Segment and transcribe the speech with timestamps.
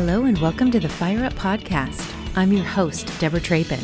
[0.00, 2.14] Hello, and welcome to the Fire Up Podcast.
[2.36, 3.82] I'm your host, Deborah Trappen.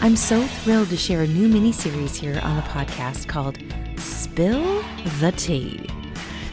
[0.00, 3.58] I'm so thrilled to share a new mini series here on the podcast called
[3.96, 4.84] Spill
[5.18, 5.84] the Tea.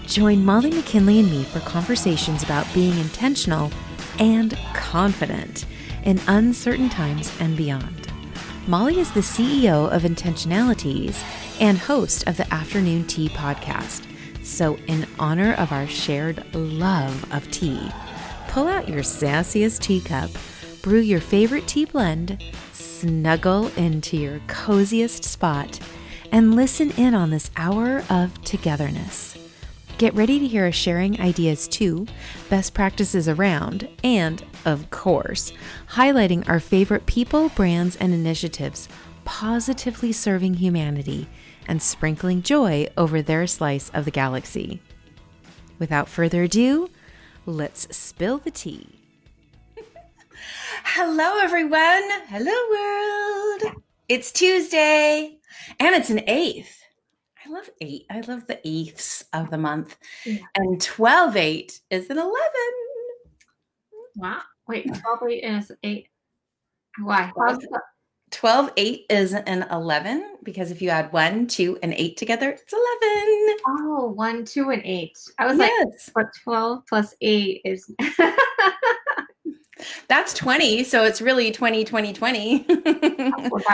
[0.07, 3.71] Join Molly McKinley and me for conversations about being intentional
[4.17, 5.67] and confident
[6.03, 8.11] in uncertain times and beyond.
[8.65, 11.23] Molly is the CEO of Intentionalities
[11.61, 14.07] and host of the Afternoon Tea podcast.
[14.41, 17.91] So, in honor of our shared love of tea,
[18.59, 20.29] pull out your sassiest teacup,
[20.81, 25.79] brew your favorite tea blend, snuggle into your coziest spot,
[26.33, 29.37] and listen in on this hour of togetherness.
[29.97, 32.05] Get ready to hear us sharing ideas too,
[32.49, 35.53] best practices around, and, of course,
[35.91, 38.89] highlighting our favorite people, brands, and initiatives
[39.23, 41.29] positively serving humanity
[41.65, 44.81] and sprinkling joy over their slice of the galaxy.
[45.79, 46.89] Without further ado,
[47.45, 48.87] let's spill the tea.
[50.83, 52.03] Hello, everyone.
[52.27, 53.75] Hello, world.
[54.07, 55.37] It's Tuesday,
[55.79, 56.79] and it's an eighth.
[57.45, 58.05] I love eight.
[58.09, 59.97] I love the eighths of the month.
[60.25, 60.39] Yeah.
[60.55, 62.35] And 12 8 is an 11.
[64.15, 64.41] Wow.
[64.67, 66.07] Wait, 12 8 is 8.
[66.99, 67.31] Why?
[68.31, 72.73] 12, 8 is an 11 because if you add 1, 2, and 8 together, it's
[72.73, 73.57] 11.
[73.67, 75.17] Oh, 1, 2, and 8.
[75.39, 76.11] I was yes.
[76.15, 77.91] like, but 12 plus 8 is.
[80.07, 80.83] That's 20.
[80.83, 82.65] So it's really 20, 20, 20.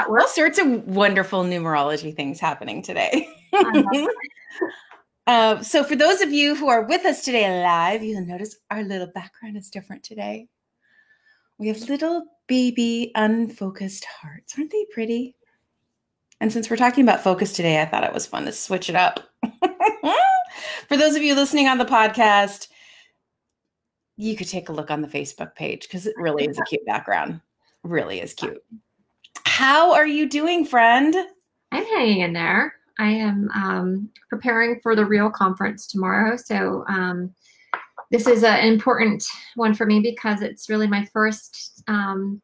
[0.07, 3.27] All sorts of wonderful numerology things happening today.
[5.27, 8.83] uh, so, for those of you who are with us today live, you'll notice our
[8.83, 10.47] little background is different today.
[11.57, 14.55] We have little baby unfocused hearts.
[14.57, 15.35] Aren't they pretty?
[16.41, 18.95] And since we're talking about focus today, I thought it was fun to switch it
[18.95, 19.21] up.
[20.87, 22.67] For those of you listening on the podcast,
[24.17, 26.85] you could take a look on the Facebook page because it really is a cute
[26.85, 27.41] background.
[27.83, 28.63] Really is cute.
[29.45, 31.15] How are you doing, friend?
[31.71, 32.75] I'm hanging in there.
[32.99, 36.38] I am um, preparing for the Real conference tomorrow.
[36.38, 37.33] So um,
[38.11, 42.41] this is an important one for me because it's really my first um,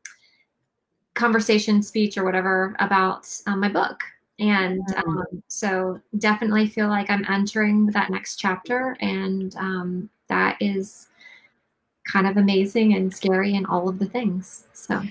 [1.13, 4.01] conversation speech or whatever about um, my book.
[4.39, 5.07] And mm.
[5.07, 8.97] um, so definitely feel like I'm entering that next chapter.
[9.01, 11.07] And um, that is
[12.11, 14.65] kind of amazing and scary and all of the things.
[14.73, 15.01] So,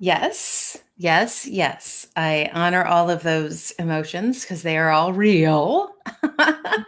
[0.00, 2.08] yes, yes, yes.
[2.16, 5.94] I honor all of those emotions because they are all real.
[6.38, 6.82] uh,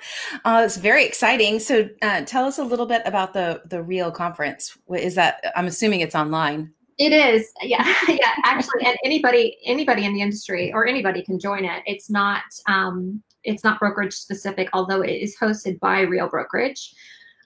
[0.45, 1.61] it's very exciting.
[1.61, 4.77] So, uh, tell us a little bit about the the Real conference.
[4.93, 5.45] Is that?
[5.55, 6.73] I'm assuming it's online.
[6.99, 8.35] It is, yeah, yeah.
[8.45, 11.83] Actually, and anybody anybody in the industry or anybody can join it.
[11.87, 16.95] It's not um, it's not brokerage specific, although it is hosted by Real Brokerage.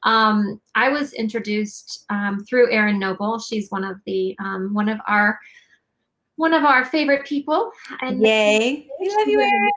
[0.03, 3.39] Um, I was introduced um, through Erin Noble.
[3.39, 5.39] She's one of the um, one of our
[6.37, 7.71] one of our favorite people.
[8.03, 8.89] And Yay!
[9.01, 9.73] We love you, Erin.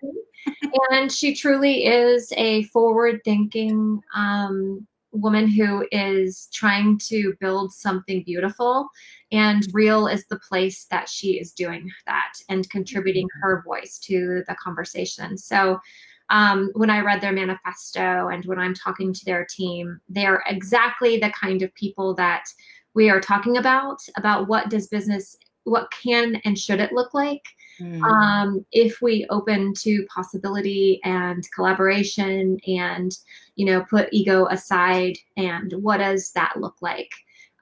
[0.91, 8.89] and she truly is a forward-thinking um, woman who is trying to build something beautiful.
[9.31, 13.41] And Real is the place that she is doing that and contributing mm-hmm.
[13.41, 15.37] her voice to the conversation.
[15.37, 15.79] So
[16.29, 20.43] um, when I read their manifesto and when I'm talking to their team, they are
[20.47, 22.45] exactly the kind of people that
[22.93, 27.43] we are talking about about what does business what can and should it look like.
[27.81, 28.01] Mm.
[28.03, 33.17] um, if we open to possibility and collaboration and
[33.55, 37.11] you know put ego aside and what does that look like?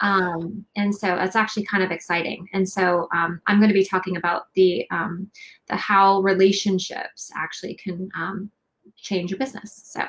[0.02, 2.48] Um, and so it's actually kind of exciting.
[2.54, 5.30] And so um, i'm going to be talking about the um,
[5.68, 8.50] the how relationships actually can um,
[8.96, 9.82] change your business.
[9.86, 10.04] So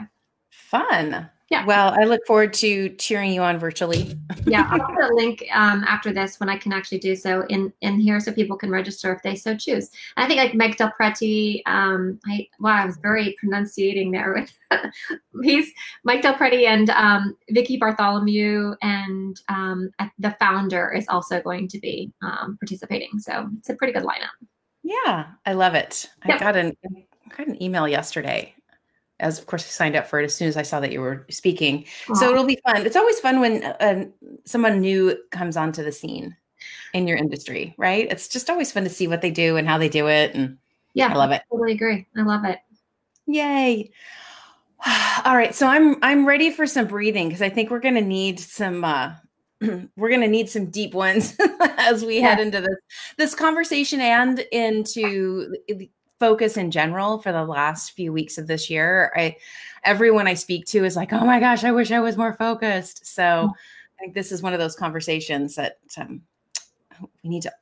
[0.50, 1.30] fun.
[1.50, 1.64] Yeah.
[1.64, 4.14] Well, I look forward to cheering you on virtually.
[4.46, 7.72] yeah, I'll put a link um, after this when I can actually do so in
[7.80, 9.88] in here, so people can register if they so choose.
[10.18, 14.52] I think like Mike DelPrete, um, I wow, I was very pronunciating there with
[15.42, 15.72] he's
[16.04, 22.12] Mike DelPrete and um, Vicky Bartholomew and um, the founder is also going to be
[22.20, 23.18] um, participating.
[23.20, 24.36] So it's a pretty good lineup.
[24.82, 26.10] Yeah, I love it.
[26.26, 26.36] Yep.
[26.36, 28.54] I got an I got an email yesterday
[29.20, 31.00] as of course I signed up for it as soon as I saw that you
[31.00, 31.84] were speaking.
[32.06, 32.16] Aww.
[32.16, 32.86] So it'll be fun.
[32.86, 34.04] It's always fun when uh,
[34.44, 36.36] someone new comes onto the scene
[36.94, 38.10] in your industry, right?
[38.10, 40.34] It's just always fun to see what they do and how they do it.
[40.34, 40.58] And
[40.94, 41.42] yeah, I love it.
[41.42, 42.06] I totally agree.
[42.16, 42.58] I love it.
[43.26, 43.90] Yay.
[45.24, 45.54] All right.
[45.54, 49.14] So I'm I'm ready for some breathing because I think we're gonna need some uh
[49.96, 51.36] we're going to need some deep ones
[51.78, 52.28] as we yeah.
[52.28, 52.76] head into this
[53.16, 55.52] this conversation and into
[56.18, 59.12] focus in general for the last few weeks of this year.
[59.16, 59.36] I
[59.84, 63.06] everyone I speak to is like, "Oh my gosh, I wish I was more focused."
[63.06, 63.52] So,
[63.98, 66.22] I think this is one of those conversations that um,
[67.22, 67.52] we need to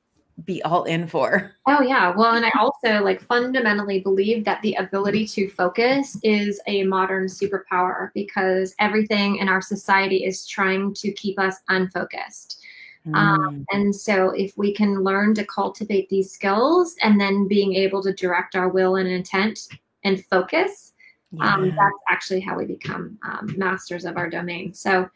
[0.44, 1.52] be all in for.
[1.66, 2.14] Oh yeah.
[2.14, 7.26] Well, and I also like fundamentally believe that the ability to focus is a modern
[7.26, 12.62] superpower because everything in our society is trying to keep us unfocused.
[13.06, 13.46] Um, mm.
[13.46, 18.02] Um, and so if we can learn to cultivate these skills and then being able
[18.02, 19.68] to direct our will and intent
[20.04, 20.92] and focus,
[21.40, 21.54] um, yeah.
[21.54, 24.74] um, that's actually how we become um, masters of our domain.
[24.74, 25.08] So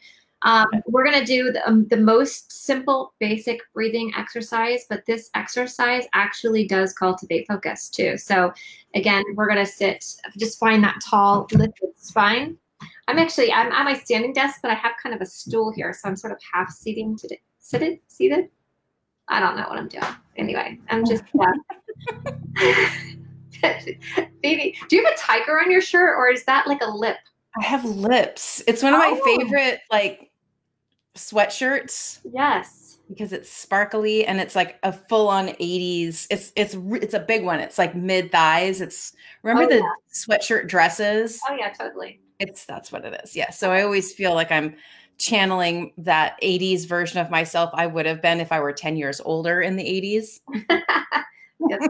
[0.42, 5.28] um, we're going to do the, um, the, most simple, basic breathing exercise, but this
[5.34, 8.16] exercise actually does cultivate focus too.
[8.16, 8.52] So
[8.94, 10.02] again, we're going to sit,
[10.38, 12.56] just find that tall, lifted spine.
[13.06, 15.92] I'm actually, I'm at my standing desk, but I have kind of a stool here.
[15.92, 17.40] So I'm sort of half seating today.
[17.60, 18.00] Seated?
[18.08, 18.48] Seated?
[19.28, 20.02] I don't know what I'm doing.
[20.36, 21.22] Anyway, I'm just,
[24.42, 27.16] Baby, do you have a tiger on your shirt or is that like a lip?
[27.60, 28.62] I have lips.
[28.66, 29.24] It's one of my oh.
[29.24, 30.30] favorite, like,
[31.16, 32.20] sweatshirts.
[32.32, 32.98] Yes.
[33.08, 36.28] Because it's sparkly and it's like a full on 80s.
[36.30, 37.58] It's it's it's a big one.
[37.58, 38.80] It's like mid thighs.
[38.80, 39.92] It's remember oh, the yeah.
[40.12, 41.40] sweatshirt dresses?
[41.48, 42.20] Oh yeah, totally.
[42.38, 43.34] It's that's what it is.
[43.34, 43.50] Yeah.
[43.50, 44.76] So I always feel like I'm
[45.20, 49.20] channeling that 80s version of myself I would have been if I were 10 years
[49.22, 50.40] older in the 80s.
[51.68, 51.88] yes.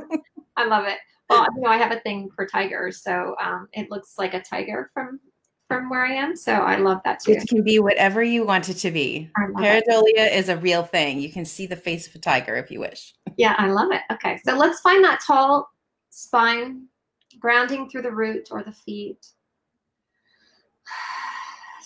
[0.56, 0.98] I love it.
[1.30, 4.42] Well, you know, I have a thing for tigers, so um, it looks like a
[4.42, 5.20] tiger from
[5.68, 6.34] from where I am.
[6.34, 7.30] So I love that too.
[7.30, 9.30] It can be whatever you want it to be.
[9.38, 11.20] Pareidolia is a real thing.
[11.20, 13.14] You can see the face of a tiger if you wish.
[13.36, 14.02] Yeah, I love it.
[14.12, 15.70] Okay, so let's find that tall
[16.10, 16.86] spine,
[17.38, 19.24] grounding through the root or the feet.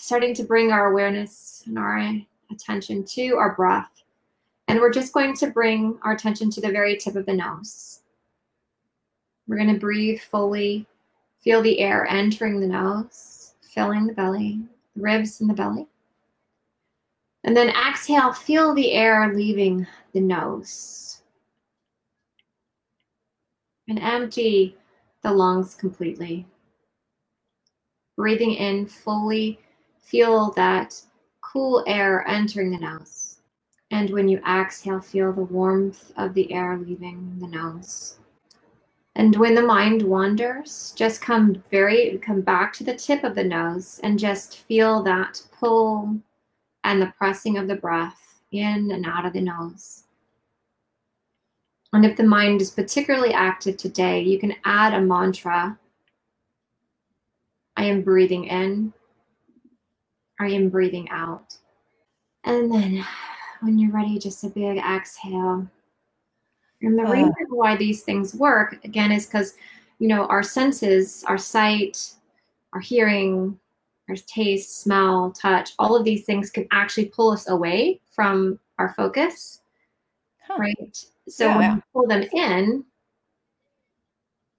[0.05, 2.13] Starting to bring our awareness and our
[2.51, 4.03] attention to our breath.
[4.67, 8.01] And we're just going to bring our attention to the very tip of the nose.
[9.47, 10.85] We're going to breathe fully,
[11.43, 14.61] feel the air entering the nose filling the belly,
[14.95, 15.87] the ribs in the belly.
[17.43, 21.23] And then exhale, feel the air leaving the nose.
[23.89, 24.77] And empty
[25.23, 26.45] the lungs completely.
[28.15, 29.59] Breathing in fully,
[30.05, 31.01] feel that
[31.41, 33.39] cool air entering the nose.
[33.91, 38.17] And when you exhale, feel the warmth of the air leaving the nose.
[39.15, 43.43] And when the mind wanders, just come very come back to the tip of the
[43.43, 46.17] nose and just feel that pull
[46.83, 50.03] and the pressing of the breath in and out of the nose.
[51.93, 55.79] And if the mind is particularly active today, you can add a mantra.
[57.77, 58.93] I am breathing in.
[60.39, 61.55] I am breathing out.
[62.43, 63.05] And then
[63.61, 65.67] when you're ready, just a big exhale.
[66.81, 69.55] And the uh, reason why these things work, again, is because,
[69.99, 72.13] you know, our senses, our sight,
[72.73, 73.57] our hearing,
[74.09, 78.93] our taste, smell, touch, all of these things can actually pull us away from our
[78.93, 79.61] focus.
[80.45, 80.57] Huh.
[80.59, 81.05] Right.
[81.27, 81.75] So yeah, when yeah.
[81.75, 82.85] we pull them in,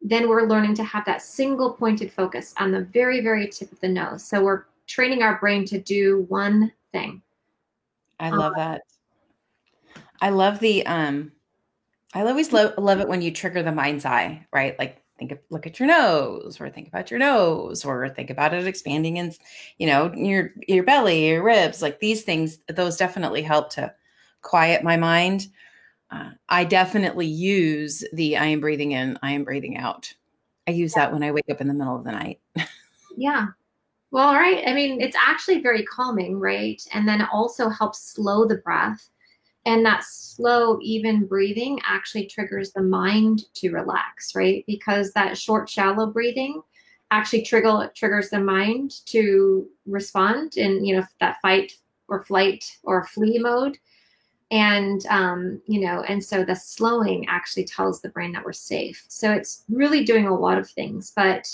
[0.00, 3.81] then we're learning to have that single pointed focus on the very, very tip of
[3.81, 4.25] the nose.
[4.25, 7.22] So we're training our brain to do one thing.
[8.18, 8.82] I love um, that.
[10.20, 11.32] I love the um
[12.14, 14.78] I always love, love it when you trigger the mind's eye, right?
[14.78, 18.54] Like think of, look at your nose or think about your nose or think about
[18.54, 19.34] it expanding in,
[19.76, 23.93] you know, your your belly, your ribs, like these things, those definitely help to
[24.40, 25.48] quiet my mind.
[26.10, 30.14] Uh, I definitely use the I am breathing in, I am breathing out.
[30.66, 31.05] I use yeah.
[31.05, 32.40] that when I wake up in the middle of the night.
[33.16, 33.48] yeah.
[34.17, 34.65] Well, right.
[34.67, 36.81] I mean, it's actually very calming, right?
[36.94, 39.11] And then also helps slow the breath
[39.67, 44.65] and that slow, even breathing actually triggers the mind to relax, right?
[44.67, 46.63] Because that short, shallow breathing
[47.11, 51.73] actually trigger triggers the mind to respond in you know that fight
[52.08, 53.79] or flight or flee mode
[54.51, 59.05] and um, you know and so the slowing actually tells the brain that we're safe
[59.08, 61.49] so it's really doing a lot of things but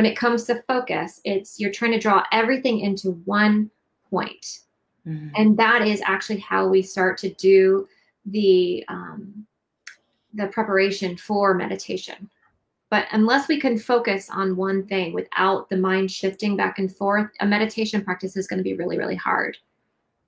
[0.00, 3.70] when it comes to focus it's you're trying to draw everything into one
[4.08, 4.60] point
[5.06, 5.28] Mm-hmm.
[5.34, 7.88] And that is actually how we start to do
[8.26, 9.46] the um,
[10.34, 12.30] the preparation for meditation.
[12.90, 17.30] But unless we can focus on one thing without the mind shifting back and forth,
[17.40, 19.56] a meditation practice is going to be really, really hard.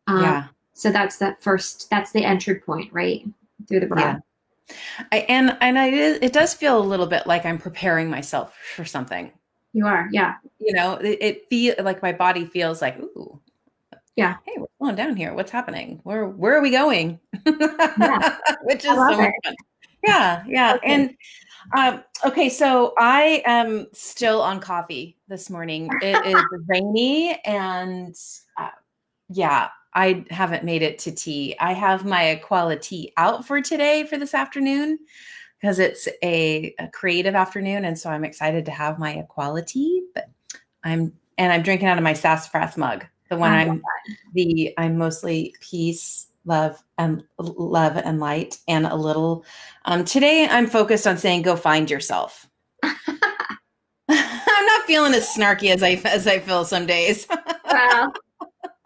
[0.07, 0.47] Um, yeah.
[0.73, 1.91] So that's that first.
[1.91, 3.25] That's the entry point, right,
[3.69, 4.21] through the breath.
[4.69, 5.05] Yeah.
[5.11, 8.85] I, and and I it does feel a little bit like I'm preparing myself for
[8.85, 9.31] something.
[9.73, 10.35] You are, yeah.
[10.59, 13.41] You know, it, it feel like my body feels like, ooh,
[14.17, 14.37] yeah.
[14.45, 15.33] Hey, we're going down here.
[15.35, 16.01] What's happening?
[16.05, 17.19] Where where are we going?
[17.47, 18.37] Yeah.
[18.63, 19.55] Which is so much fun.
[20.05, 20.75] Yeah, yeah.
[20.75, 20.95] Okay.
[20.95, 21.17] And
[21.77, 25.89] um, okay, so I am still on coffee this morning.
[26.03, 28.15] It is rainy and
[28.59, 28.69] uh,
[29.29, 31.57] yeah, I haven't made it to tea.
[31.59, 34.99] I have my Aquality out for today for this afternoon
[35.63, 40.29] because it's a, a, creative afternoon, and so I'm excited to have my equality, But
[40.83, 43.83] I'm and I'm drinking out of my sassafras mug, the one I'm
[44.35, 49.45] the I'm mostly peace, love, and love and light, and a little.
[49.85, 52.49] Um, today I'm focused on saying, "Go find yourself."
[52.83, 57.29] I'm not feeling as snarky as I as I feel some days.
[57.71, 58.13] well,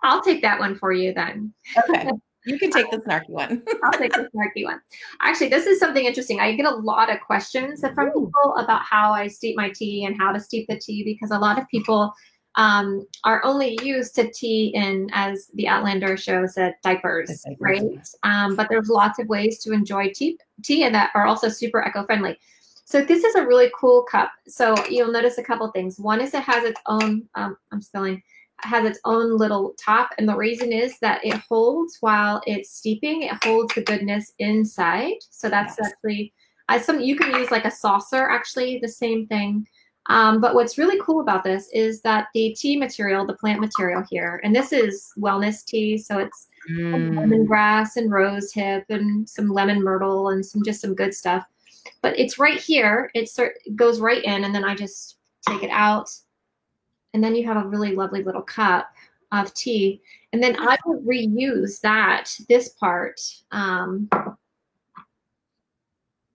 [0.03, 1.55] I'll take that one for you then.
[1.89, 2.11] Okay.
[2.47, 3.63] You can take the snarky one.
[3.85, 4.81] I'll take the snarky one.
[5.21, 6.41] Actually, this is something interesting.
[6.41, 10.17] I get a lot of questions from people about how I steep my tea and
[10.17, 12.15] how to steep the tea because a lot of people
[12.55, 17.59] um, are only used to tea in, as the Outlander show said, diapers, diapers.
[17.61, 18.09] right?
[18.23, 21.85] Um, but there's lots of ways to enjoy tea, tea and that are also super
[21.87, 22.39] eco-friendly.
[22.85, 24.31] So this is a really cool cup.
[24.47, 25.99] So you'll notice a couple things.
[25.99, 28.23] One is it has its own, um, I'm spelling,
[28.61, 30.11] has its own little top.
[30.19, 35.17] And the reason is that it holds while it's steeping, it holds the goodness inside.
[35.31, 35.91] So that's yes.
[35.93, 36.33] actually,
[36.69, 39.67] I, some, you can use like a saucer, actually, the same thing.
[40.09, 44.05] Um, but what's really cool about this is that the tea material, the plant material
[44.09, 47.15] here, and this is wellness tea, so it's mm.
[47.15, 51.45] lemongrass and rose hip and some lemon myrtle and some just some good stuff
[52.03, 53.11] but it's right here.
[53.15, 53.31] It
[53.75, 55.17] goes right in, and then I just
[55.49, 56.11] take it out.
[57.15, 58.91] And then you have a really lovely little cup
[59.33, 60.03] of tea.
[60.33, 63.21] And then I will reuse that, this part,
[63.53, 64.09] um,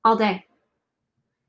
[0.03, 0.45] all day.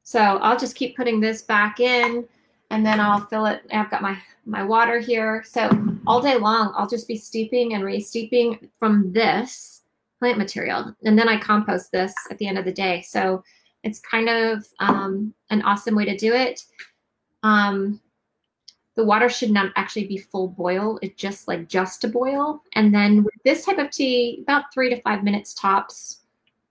[0.02, 2.26] So I'll just keep putting this back in
[2.70, 3.62] and then I'll fill it.
[3.72, 5.44] I've got my, my water here.
[5.46, 5.70] So
[6.06, 9.82] all day long, I'll just be steeping and re-steeping from this
[10.18, 10.94] plant material.
[11.04, 13.02] And then I compost this at the end of the day.
[13.02, 13.42] So
[13.82, 16.62] it's kind of um, an awesome way to do it.
[17.42, 18.00] Um,
[18.94, 20.98] the water should not actually be full boil.
[21.02, 22.62] It's just like just to boil.
[22.74, 26.20] And then with this type of tea, about three to five minutes tops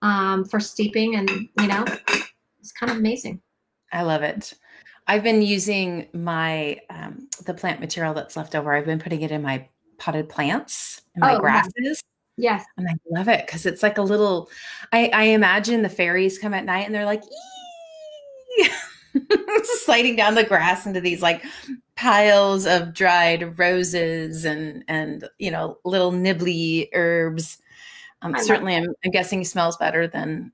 [0.02, 1.16] um, for steeping.
[1.16, 1.84] And, you know,
[2.60, 3.40] it's kind of amazing.
[3.92, 4.54] I love it.
[5.08, 8.72] I've been using my, um, the plant material that's left over.
[8.72, 12.02] I've been putting it in my potted plants and my oh, grasses.
[12.36, 12.64] Yes.
[12.76, 14.48] And I love it because it's like a little,
[14.92, 17.24] I, I imagine the fairies come at night and they're like,
[19.84, 21.44] sliding down the grass into these like
[21.96, 27.58] piles of dried roses and, and, you know, little nibbly herbs.
[28.22, 30.52] Um, certainly, I'm, I'm guessing smells better than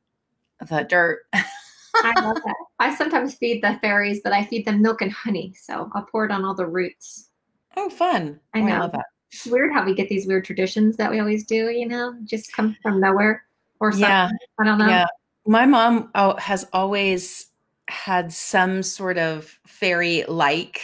[0.69, 1.21] the dirt.
[1.33, 2.57] I love that.
[2.79, 5.55] I sometimes feed the fairies, but I feed them milk and honey.
[5.59, 7.29] So I'll pour it on all the roots.
[7.77, 8.41] Oh, fun.
[8.55, 8.73] I know.
[8.73, 11.45] Oh, I love that it's weird how we get these weird traditions that we always
[11.45, 13.45] do, you know, just come from nowhere
[13.81, 14.09] or something.
[14.09, 14.31] Yeah.
[14.59, 14.89] I don't know.
[14.89, 15.07] Yeah.
[15.47, 17.47] My mom oh, has always
[17.89, 20.81] had some sort of fairy like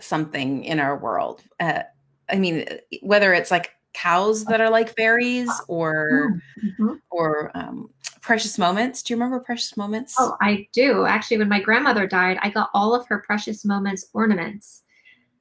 [0.00, 1.42] something in our world.
[1.60, 1.82] Uh,
[2.28, 2.66] I mean,
[3.02, 6.94] whether it's like cows that are like fairies or mm-hmm.
[7.10, 7.88] or um,
[8.20, 9.02] precious moments.
[9.02, 10.16] Do you remember precious moments?
[10.18, 11.06] Oh, I do.
[11.06, 14.82] Actually, when my grandmother died, I got all of her precious moments ornaments.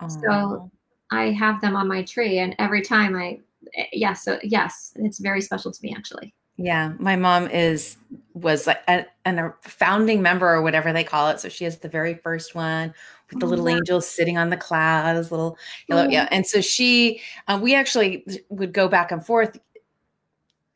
[0.08, 0.70] So
[1.12, 3.40] I have them on my tree, and every time I,
[3.74, 6.34] yes, yeah, so yes, it's very special to me actually.
[6.58, 7.98] Yeah, my mom is
[8.34, 11.40] was like a, a founding member or whatever they call it.
[11.40, 12.94] So she is the very first one
[13.30, 16.28] with the oh, little angels sitting on the clouds, little yellow, yeah.
[16.32, 19.60] And so she, uh, we actually would go back and forth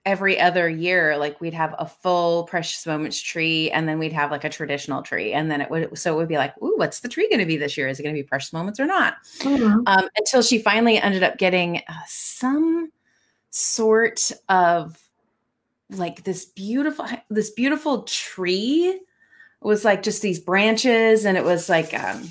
[0.05, 1.17] every other year.
[1.17, 5.01] Like we'd have a full precious moments tree and then we'd have like a traditional
[5.01, 5.33] tree.
[5.33, 7.45] And then it would so it would be like ooh what's the tree going to
[7.45, 7.87] be this year?
[7.87, 9.15] Is it going to be precious moments or not?
[9.39, 9.81] Mm-hmm.
[9.85, 12.91] um, until she finally ended up getting uh, some
[13.51, 14.97] sort of
[15.91, 18.99] like this beautiful this beautiful tree
[19.61, 22.23] was like just these branches and it was like um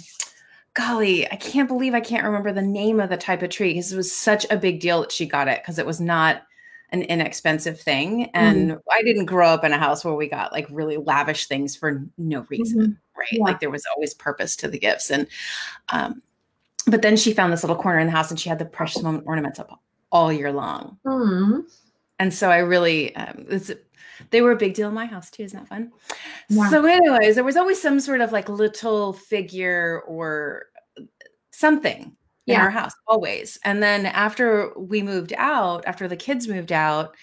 [0.75, 3.93] golly i can't believe i can't remember the name of the type of tree because
[3.93, 6.43] it was such a big deal that she got it because it was not
[6.91, 8.31] an inexpensive thing.
[8.35, 8.79] And mm-hmm.
[8.91, 12.03] I didn't grow up in a house where we got like really lavish things for
[12.17, 13.21] no reason, mm-hmm.
[13.21, 13.33] right?
[13.33, 13.45] Yeah.
[13.45, 15.11] Like there was always purpose to the gifts.
[15.11, 15.27] And,
[15.91, 16.23] um,
[16.87, 19.03] but then she found this little corner in the house and she had the precious
[19.03, 19.81] moment ornaments up
[20.11, 20.99] all year long.
[21.05, 21.61] Mm-hmm.
[22.19, 23.71] And so I really, um, it's,
[24.31, 25.45] they were a big deal in my house too.
[25.45, 25.93] Isn't that fun?
[26.49, 26.71] Yeah.
[26.71, 30.67] So, anyways, there was always some sort of like little figure or
[31.53, 32.17] something
[32.49, 32.63] in yeah.
[32.63, 33.59] our house always.
[33.65, 37.15] And then after we moved out, after the kids moved out,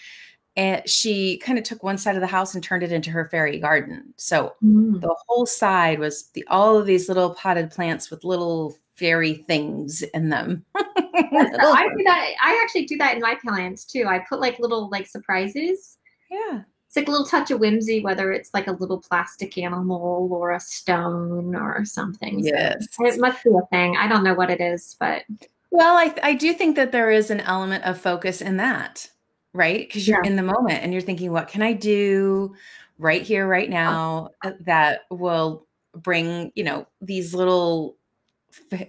[0.56, 3.10] and eh, she kind of took one side of the house and turned it into
[3.10, 4.14] her fairy garden.
[4.16, 5.00] So mm.
[5.00, 10.02] the whole side was the all of these little potted plants with little fairy things
[10.02, 10.64] in them.
[10.74, 12.30] I do that.
[12.42, 14.06] I actually do that in my plants too.
[14.06, 15.98] I put like little like surprises.
[16.30, 16.62] Yeah
[16.96, 20.52] it's like a little touch of whimsy, whether it's like a little plastic animal or
[20.52, 22.40] a stone or something.
[22.40, 22.86] Yes.
[22.92, 23.96] So it must be a thing.
[23.96, 25.22] I don't know what it is, but
[25.70, 29.10] Well, I, I do think that there is an element of focus in that,
[29.52, 29.86] right?
[29.86, 30.28] Because you're Yeah.
[30.30, 32.54] in the moment and you're thinking, what can I do
[32.98, 37.96] right here, right now uh, that will bring, you know, these little,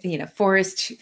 [0.01, 0.93] you know, forest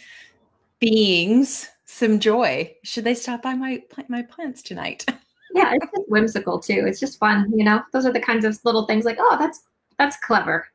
[0.79, 2.75] beings some joy.
[2.83, 5.05] Should they stop by my my plants tonight?
[5.55, 6.83] Yeah, it's just whimsical too.
[6.85, 7.81] It's just fun, you know.
[7.93, 9.63] Those are the kinds of little things like, oh, that's
[9.97, 10.67] that's clever.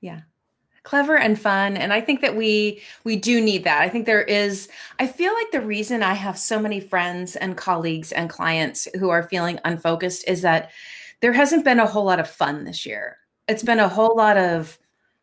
[0.00, 0.20] Yeah.
[0.84, 4.24] Clever and fun and i think that we we do need that i think there
[4.24, 8.88] is i feel like the reason i have so many friends and colleagues and clients
[8.98, 10.72] who are feeling unfocused is that
[11.20, 14.36] there hasn't been a whole lot of fun this year it's been a whole lot
[14.36, 14.76] of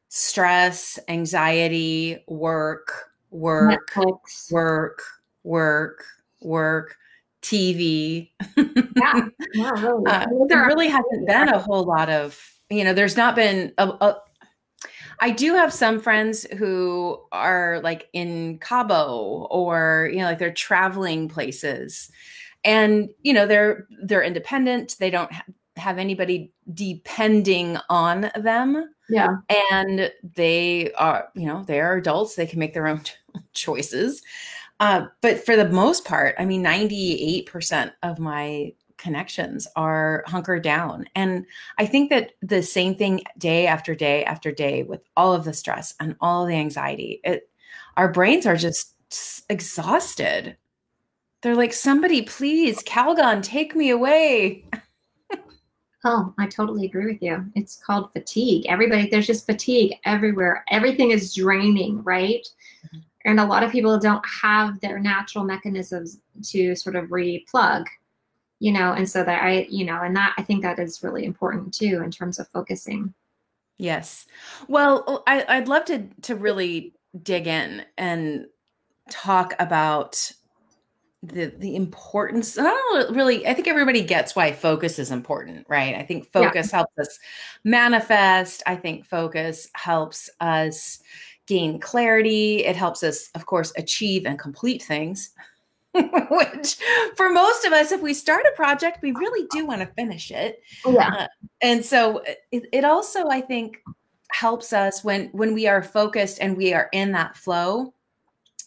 [0.07, 4.49] stress anxiety work work Netflix.
[4.53, 5.01] work
[5.43, 6.05] work
[6.39, 6.95] work
[7.41, 10.05] tv Yeah, yeah, really.
[10.05, 13.87] uh, there really hasn't been a whole lot of you know there's not been a,
[13.87, 14.17] a
[15.21, 20.53] I do have some friends who are like in Cabo or you know like they're
[20.53, 22.09] traveling places.
[22.63, 24.95] And you know they're they're independent.
[24.99, 25.45] They don't ha-
[25.77, 28.93] have anybody depending on them.
[29.09, 29.37] Yeah,
[29.71, 32.35] and they are you know they are adults.
[32.35, 33.01] They can make their own
[33.53, 34.21] choices
[34.79, 41.05] uh, but for the most part i mean 98% of my connections are hunkered down
[41.15, 41.45] and
[41.77, 45.53] i think that the same thing day after day after day with all of the
[45.53, 47.49] stress and all the anxiety it
[47.97, 48.95] our brains are just
[49.49, 50.57] exhausted
[51.41, 54.65] they're like somebody please calgon take me away
[56.05, 57.45] Oh, I totally agree with you.
[57.55, 58.65] It's called fatigue.
[58.69, 60.63] Everybody, there's just fatigue everywhere.
[60.71, 62.47] Everything is draining, right?
[62.85, 63.03] Mhm.
[63.25, 67.85] And a lot of people don't have their natural mechanisms to sort of replug,
[68.59, 71.25] you know, and so that I, you know, and that I think that is really
[71.25, 73.13] important too in terms of focusing.
[73.77, 74.25] Yes.
[74.67, 78.45] Well, oh, I, I'd love to to really dig in and
[79.09, 80.31] talk about
[81.23, 82.57] the the importance.
[82.57, 83.45] I don't really.
[83.47, 85.95] I think everybody gets why focus is important, right?
[85.95, 86.47] I think Yeah.
[86.47, 87.19] focus helps us
[87.63, 88.63] manifest.
[88.65, 90.99] I think focus helps us
[91.49, 92.63] gain clarity.
[92.63, 95.31] It helps us, of course, achieve and complete things.
[95.93, 96.77] Which,
[97.17, 100.29] for most of us, if we start a project, we really do want to finish
[100.29, 101.09] it oh, Yeah.
[101.09, 101.27] Uh,
[101.61, 103.81] and so uh, it, it also i think
[104.31, 107.93] helps us when when we are focused and we are in that flow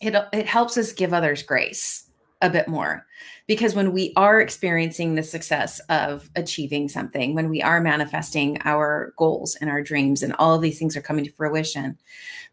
[0.01, 2.11] it it helps us give others grace
[2.43, 3.07] a bit more.
[3.47, 9.15] Because when we are experiencing the success of achieving something when we are manifesting our
[9.17, 11.97] goals and our dreams and all of these things are coming to fruition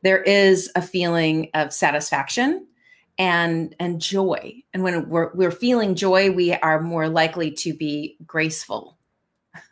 [0.01, 2.65] there is a feeling of satisfaction
[3.17, 4.63] and and joy.
[4.73, 8.97] And when we're, we're feeling joy we are more likely to be graceful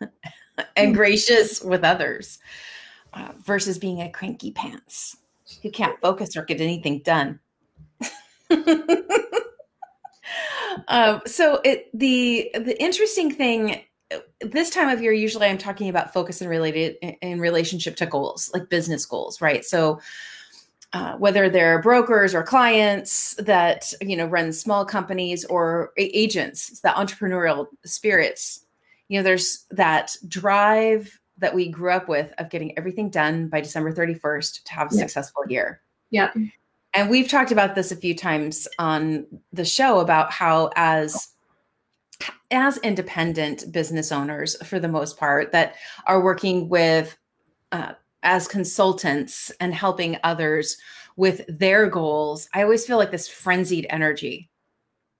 [0.75, 2.39] and gracious with others
[3.13, 5.17] uh, versus being a cranky pants.
[5.63, 7.39] Who can't focus or get anything done.
[10.87, 13.81] um, so it the the interesting thing
[14.41, 18.49] this time of year usually I'm talking about focus and related in, relationship to goals
[18.53, 19.65] like business goals, right?
[19.65, 19.99] So
[20.93, 26.89] uh, whether they're brokers or clients that you know run small companies or agents, the
[26.89, 28.65] entrepreneurial spirits,
[29.09, 33.61] you know, there's that drive that we grew up with of getting everything done by
[33.61, 35.01] December 31st to have a Yeah.
[35.01, 35.81] successful year.
[36.11, 36.35] Yep.
[36.93, 41.29] And we've talked about this a few times on the show about how as
[42.49, 45.75] as independent business owners for the most part that
[46.07, 47.15] are working with
[47.71, 47.91] uh,
[48.23, 50.77] as consultants and helping others
[51.15, 54.49] with their goals i always feel like this frenzied energy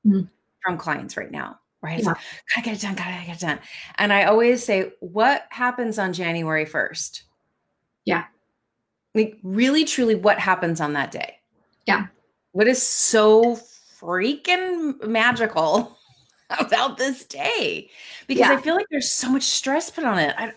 [0.05, 0.29] Mm.
[0.63, 2.07] from clients right now right Yeah.
[2.09, 2.17] like,
[2.55, 3.59] gotta get it done gotta get it done
[3.97, 7.23] and i always say what happens on january 1st
[8.05, 8.25] Yeah.
[9.13, 11.36] like really truly what happens on that day
[11.87, 12.07] Yeah.
[12.51, 13.55] what is so
[13.99, 15.97] freaking magical
[16.59, 17.89] about this day
[18.27, 18.51] because Yeah.
[18.51, 20.51] i feel like there's so much stress put on it I,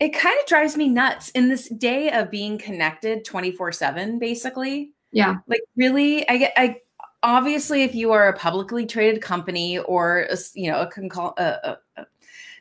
[0.00, 4.92] it kind of drives me nuts in this day of being connected 24 7 basically
[5.12, 5.36] Yeah.
[5.46, 6.80] like really i get i
[7.22, 11.78] obviously if you are a publicly traded company or a, you know a, con- a,
[11.96, 12.06] a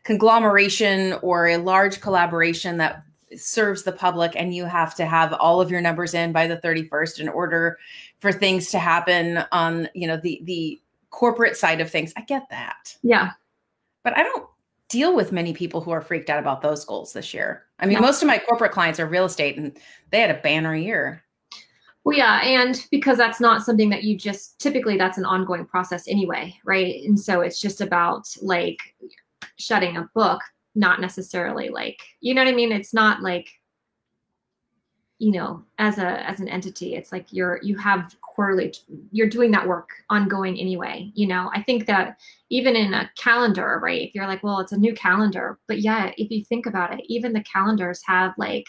[0.03, 3.03] conglomeration or a large collaboration that
[3.39, 6.57] serves the public and you have to have all of your numbers in by the
[6.57, 7.77] 31st in order
[8.19, 12.43] for things to happen on you know the the corporate side of things i get
[12.49, 13.31] that Yeah.
[14.03, 14.45] but i don't
[14.89, 17.93] deal with many people who are freaked out about those goals this year i mean
[17.93, 17.99] Yeah.
[18.01, 19.77] most of my corporate clients are real estate and
[20.11, 21.23] they had a banner year
[22.03, 26.07] Well, yeah, and because that's not something that you just typically that's an ongoing process
[26.07, 27.01] anyway, right?
[27.03, 28.77] And so it's just about like
[29.57, 30.39] shutting a book,
[30.75, 32.71] not necessarily like you know what I mean.
[32.71, 33.49] It's not like
[35.19, 38.73] you know as a as an entity it's like you're you have quarterly
[39.11, 43.79] you're doing that work ongoing anyway you know i think that even in a calendar
[43.81, 46.93] right if you're like well it's a new calendar but yeah if you think about
[46.93, 48.65] it even the calendars have like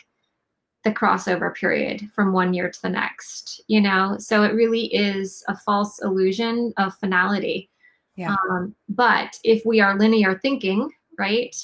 [0.85, 5.42] the crossover period from one year to the next you know so it really is
[5.49, 7.69] a false illusion of finality
[8.14, 8.35] yeah.
[8.51, 11.55] Um, but if we are linear thinking right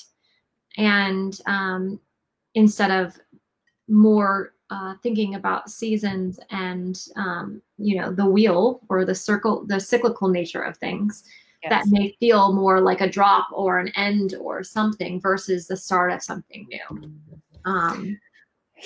[0.79, 2.01] and um,
[2.55, 3.19] instead of
[3.89, 9.79] more uh, thinking about seasons and um, you know the wheel or the circle the
[9.79, 11.25] cyclical nature of things
[11.63, 11.71] yes.
[11.71, 16.13] that may feel more like a drop or an end or something versus the start
[16.13, 17.13] of something new.
[17.65, 18.19] Um,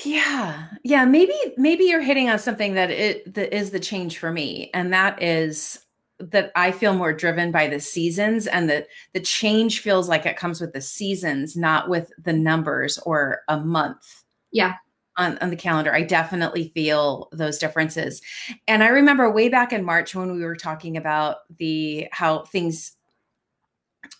[0.04, 0.66] yeah.
[0.84, 1.04] Yeah.
[1.04, 4.92] Maybe maybe you're hitting on something that it that is the change for me and
[4.92, 5.78] that is
[6.18, 10.36] that I feel more driven by the seasons and the the change feels like it
[10.36, 14.24] comes with the seasons not with the numbers or a month.
[14.50, 14.76] Yeah
[15.16, 15.94] on, on the calendar.
[15.94, 18.20] I definitely feel those differences.
[18.68, 22.96] And I remember way back in March when we were talking about the how things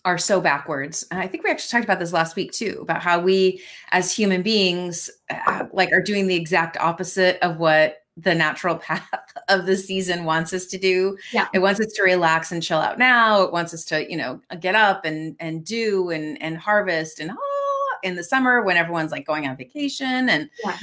[0.03, 1.05] are so backwards.
[1.11, 4.13] And I think we actually talked about this last week too, about how we as
[4.13, 9.07] human beings uh, like are doing the exact opposite of what the natural path
[9.47, 11.17] of the season wants us to do.
[11.31, 11.47] Yeah.
[11.53, 13.43] It wants us to relax and chill out now.
[13.43, 17.31] It wants us to, you know, get up and and do and and harvest and
[17.31, 20.77] oh, in the summer when everyone's like going on vacation and yeah.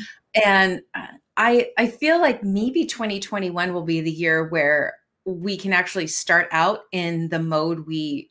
[0.45, 4.95] and uh, I I feel like maybe 2021 will be the year where
[5.25, 8.31] we can actually start out in the mode we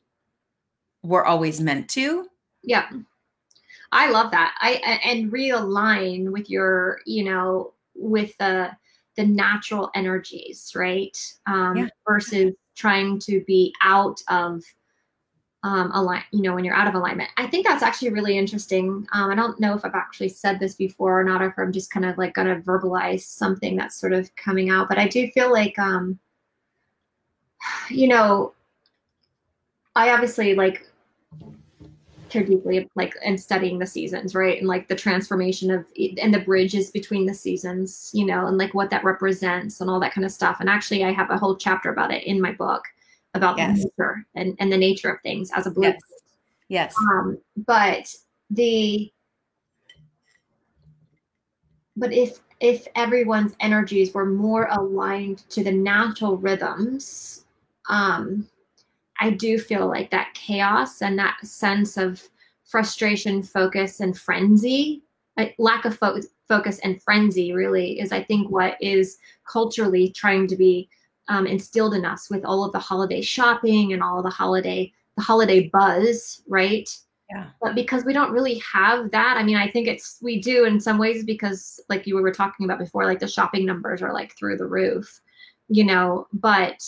[1.01, 2.27] were always meant to.
[2.63, 2.87] Yeah.
[3.91, 4.55] I love that.
[4.59, 8.71] I and realign with your, you know, with the
[9.15, 11.17] the natural energies, right?
[11.45, 11.87] Um yeah.
[12.07, 14.63] versus trying to be out of
[15.63, 17.29] um, align, you know, when you're out of alignment.
[17.37, 19.07] I think that's actually really interesting.
[19.13, 21.71] Um, I don't know if I've actually said this before or not, or if I'm
[21.71, 24.89] just kind of like going to verbalize something that's sort of coming out.
[24.89, 26.19] But I do feel like, um,
[27.89, 28.53] you know,
[29.95, 30.85] I obviously like
[32.33, 34.57] care deeply like and studying the seasons, right?
[34.57, 35.85] And like the transformation of
[36.21, 39.99] and the bridges between the seasons, you know, and like what that represents and all
[39.99, 40.57] that kind of stuff.
[40.59, 42.83] And actually, I have a whole chapter about it in my book
[43.35, 43.77] about yes.
[43.77, 46.03] the nature and, and the nature of things as a blueprint.
[46.67, 46.93] Yes.
[46.93, 46.95] yes.
[47.11, 48.13] Um, but
[48.49, 49.11] the
[51.95, 57.45] but if if everyone's energies were more aligned to the natural rhythms,
[57.89, 58.47] um,
[59.23, 62.21] I do feel like that chaos and that sense of
[62.65, 65.01] frustration, focus, and frenzy,
[65.37, 70.47] like lack of fo- focus and frenzy, really is I think what is culturally trying
[70.47, 70.89] to be
[71.29, 74.91] um, instilled in us with all of the holiday shopping and all of the holiday
[75.15, 76.89] the holiday buzz, right?
[77.29, 77.45] Yeah.
[77.61, 80.81] But because we don't really have that, I mean, I think it's we do in
[80.81, 84.35] some ways because like you were talking about before, like the shopping numbers are like
[84.35, 85.21] through the roof,
[85.69, 86.83] you know, but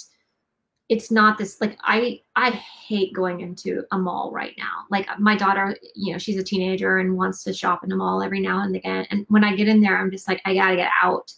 [0.88, 4.86] it's not this like I I hate going into a mall right now.
[4.92, 8.22] Like my daughter, you know, she's a teenager and wants to shop in a mall
[8.22, 9.08] every now and again.
[9.10, 11.34] And when I get in there, I'm just like, I gotta get out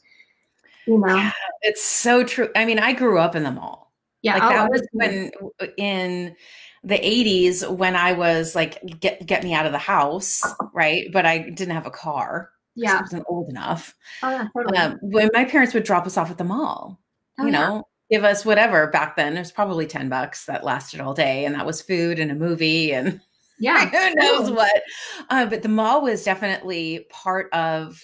[0.87, 1.31] you know yeah,
[1.61, 4.87] it's so true i mean i grew up in the mall yeah like that was
[4.93, 5.31] when
[5.77, 6.35] in
[6.83, 10.41] the 80s when i was like get get me out of the house
[10.73, 14.77] right but i didn't have a car yeah i wasn't old enough oh, yeah, totally.
[14.77, 16.99] um, when my parents would drop us off at the mall
[17.39, 17.81] oh, you know yeah.
[18.09, 19.35] Give us whatever back then.
[19.35, 22.35] It was probably 10 bucks that lasted all day and that was food and a
[22.35, 23.19] movie and
[23.59, 23.85] yeah.
[23.89, 24.83] who knows what.
[25.29, 28.01] Uh, but the mall was definitely part of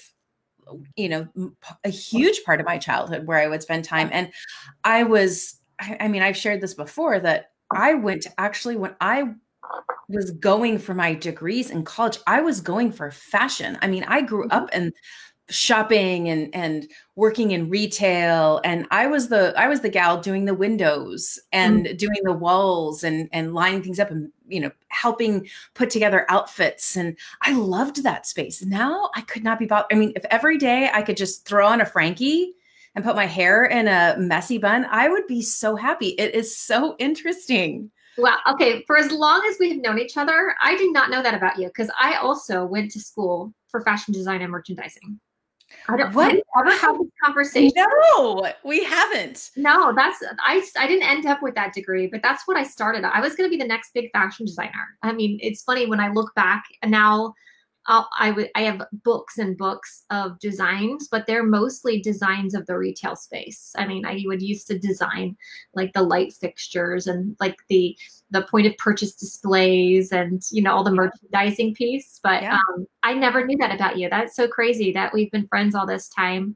[0.95, 1.27] you know
[1.83, 4.09] a huge part of my childhood where i would spend time.
[4.11, 4.31] And
[4.83, 9.25] i was i mean i've shared this before that i went to actually when i
[10.07, 13.77] was going for my degrees in college i was going for fashion.
[13.81, 14.57] I mean i grew mm-hmm.
[14.57, 14.93] up in
[15.49, 20.45] shopping and and working in retail and i was the i was the gal doing
[20.45, 21.97] the windows and mm.
[21.97, 26.95] doing the walls and and lining things up and you know helping put together outfits
[26.95, 30.57] and i loved that space now i could not be bothered i mean if every
[30.57, 32.53] day i could just throw on a frankie
[32.95, 36.57] and put my hair in a messy bun i would be so happy it is
[36.57, 38.37] so interesting Wow.
[38.47, 38.83] Okay.
[38.85, 41.57] For as long as we have known each other, I did not know that about
[41.57, 45.19] you because I also went to school for fashion design and merchandising.
[45.89, 46.35] I don't what?
[46.59, 47.73] ever have this conversation.
[47.75, 49.51] No, we haven't.
[49.55, 53.03] No, that's I I didn't end up with that degree, but that's what I started.
[53.03, 54.97] I was gonna be the next big fashion designer.
[55.01, 57.33] I mean, it's funny when I look back and now
[57.87, 62.65] I'll, I would I have books and books of designs, but they're mostly designs of
[62.65, 63.73] the retail space.
[63.77, 65.35] I mean, I would used to design
[65.73, 67.97] like the light fixtures and like the
[68.31, 72.19] the point of purchase displays and you know all the merchandising piece.
[72.23, 72.55] But yeah.
[72.55, 74.09] um, I never knew that about you.
[74.09, 76.55] That's so crazy that we've been friends all this time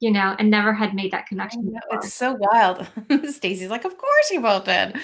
[0.00, 1.78] you know, and never had made that connection.
[1.92, 2.86] It's so wild.
[3.28, 4.96] Stacy's like, of course you both did.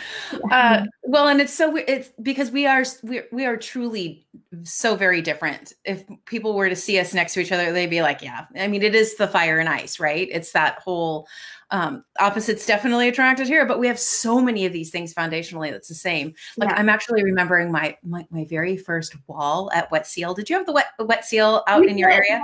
[0.51, 4.27] Uh, well, and it's so it's because we are we we are truly
[4.63, 5.75] so very different.
[5.85, 8.47] If people were to see us next to each other, they'd be like, yeah.
[8.57, 10.29] I mean, it is the fire and ice, right?
[10.31, 11.29] It's that whole
[11.71, 15.89] um, opposites definitely attracted here, but we have so many of these things foundationally that's
[15.89, 16.35] the same.
[16.57, 16.77] Like yeah.
[16.77, 20.35] I'm actually remembering my, my, my very first wall at Wet Seal.
[20.35, 22.41] Did you have the wet wet seal out we in your area?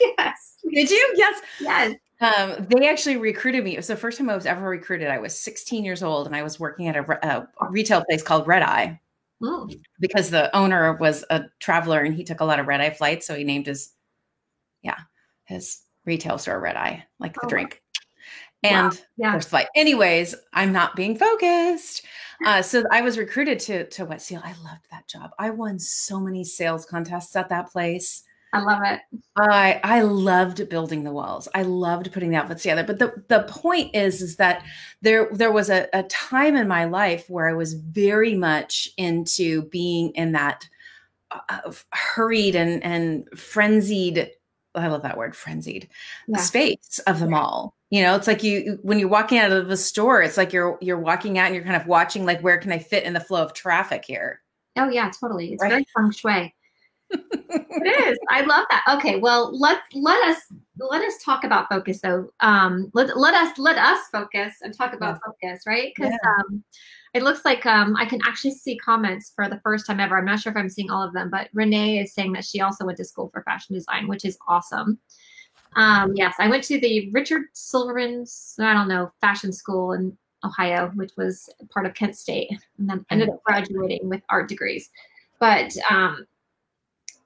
[0.18, 0.58] yes.
[0.72, 1.14] Did you?
[1.16, 1.40] Yes.
[1.60, 1.94] Yes.
[2.20, 3.74] Um, they actually recruited me.
[3.74, 5.08] It was the first time I was ever recruited.
[5.08, 8.46] I was 16 years old and I was working at a, a retail place called
[8.46, 9.00] Red Eye
[9.42, 9.74] mm.
[9.98, 13.26] because the owner was a traveler and he took a lot of red eye flights.
[13.26, 13.94] So he named his,
[14.82, 14.98] yeah,
[15.44, 17.48] his retail store Red Eye, like the oh.
[17.48, 17.82] drink
[18.62, 18.98] and wow.
[19.16, 19.32] yeah.
[19.32, 19.66] first flight.
[19.74, 22.06] Anyways, I'm not being focused.
[22.46, 24.40] Uh, so I was recruited to to Wet Seal.
[24.42, 25.32] I loved that job.
[25.38, 28.22] I won so many sales contests at that place.
[28.52, 29.00] I love it.
[29.36, 31.48] I I loved building the walls.
[31.54, 32.82] I loved putting the outfits together.
[32.82, 34.64] But the the point is is that
[35.02, 39.62] there there was a, a time in my life where I was very much into
[39.68, 40.68] being in that
[41.30, 44.30] uh, hurried and and frenzied.
[44.74, 45.88] I love that word, frenzied
[46.26, 46.38] yeah.
[46.38, 47.30] space of the yeah.
[47.30, 47.74] mall.
[47.90, 50.78] You know, it's like you when you're walking out of the store, it's like you're
[50.80, 53.20] you're walking out and you're kind of watching like where can I fit in the
[53.20, 54.40] flow of traffic here.
[54.76, 55.52] Oh yeah, totally.
[55.52, 55.70] It's right?
[55.70, 56.54] very feng shui
[57.12, 58.18] it is.
[58.28, 58.84] I love that.
[58.96, 60.38] Okay, well let let us
[60.78, 62.30] let us talk about focus though.
[62.40, 65.32] Um, let let us let us focus and talk about yeah.
[65.50, 65.92] focus, right?
[65.94, 66.30] Because yeah.
[66.38, 66.64] um,
[67.14, 70.16] it looks like um, I can actually see comments for the first time ever.
[70.16, 72.60] I'm not sure if I'm seeing all of them, but Renee is saying that she
[72.60, 74.98] also went to school for fashion design, which is awesome.
[75.76, 80.90] Um, yes, I went to the Richard Silverman's, I don't know, fashion school in Ohio,
[80.94, 84.90] which was part of Kent State, and then ended up graduating with art degrees.
[85.38, 86.26] But um,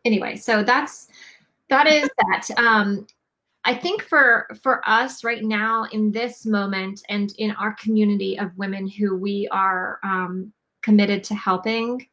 [0.05, 1.09] anyway, so that's
[1.71, 2.51] that is that.
[2.59, 3.07] Um,
[3.65, 8.57] I think for for us right now in this moment and in our community of
[8.59, 10.53] women who we are um,
[10.83, 12.07] committed to helping,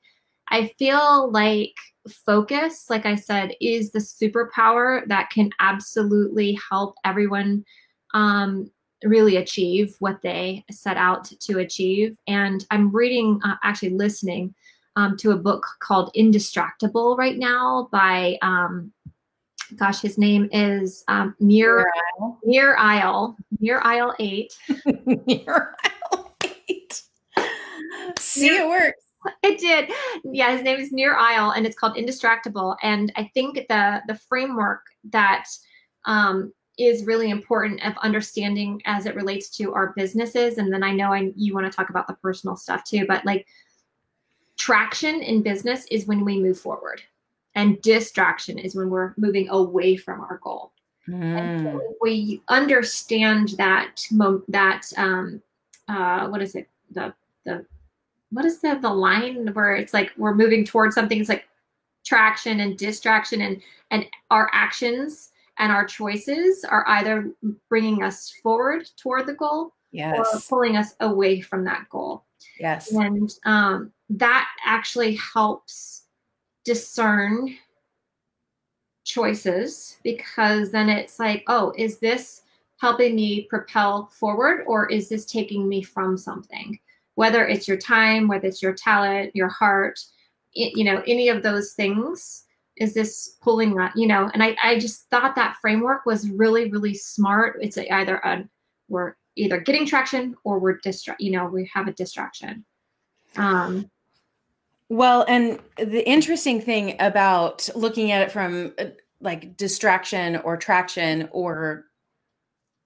[0.52, 1.74] I feel like
[2.26, 7.64] focus, like I said, is the superpower that can absolutely help everyone
[8.14, 8.70] um,
[9.04, 12.18] really achieve what they set out to achieve.
[12.28, 14.54] And I'm reading, uh, actually listening
[14.98, 18.92] um, to a book called Indistractable right now by, um,
[19.78, 21.90] gosh, his name is um, Nir,
[22.44, 24.54] Nir Eyal, Nir Eyal 8.
[25.26, 26.32] Nir Eyal
[26.68, 27.04] 8.
[28.20, 29.11] See, it works.
[29.44, 29.92] It did.
[30.24, 32.76] Yeah, his name is Nir Eyal, and it's called Indistractable.
[32.82, 34.82] And I think the the framework
[35.12, 35.46] that
[36.06, 40.58] um, is really important of understanding as it relates to our businesses.
[40.58, 43.26] And then I know I, you want to talk about the personal stuff too, but
[43.26, 43.46] like
[44.58, 47.02] traction in business is when we move forward
[47.56, 50.72] and distraction is when we're moving away from our goal
[51.08, 51.16] mm.
[51.16, 51.80] and so mm.
[52.00, 54.06] we understand that
[54.48, 55.42] that um
[55.88, 57.14] uh what is it the
[57.46, 57.66] the
[58.32, 61.48] what is the the line where it's like we're moving towards something it's like
[62.06, 67.32] traction and distraction and and our actions and our choices are either
[67.70, 70.18] bringing us forward toward the goal yes.
[70.18, 72.24] or pulling us away from that goal
[72.60, 76.04] yes and um that actually helps
[76.66, 77.56] discern
[79.04, 82.44] choices because then it's like, oh, is this
[82.80, 86.80] helping me propel forward or is this taking me from something?
[87.16, 90.00] Whether it's your time, whether it's your talent, your heart,
[90.54, 92.46] it, you know, any of those things,
[92.78, 94.30] is this pulling that, you know?
[94.34, 97.58] And I, I just thought that framework was really, really smart.
[97.62, 98.46] It's either a,
[98.88, 102.66] we're either getting traction or we're distract, you know, we have a distraction.
[103.38, 103.90] Um,
[104.90, 108.88] well, and the interesting thing about looking at it from uh,
[109.22, 111.86] like distraction or traction or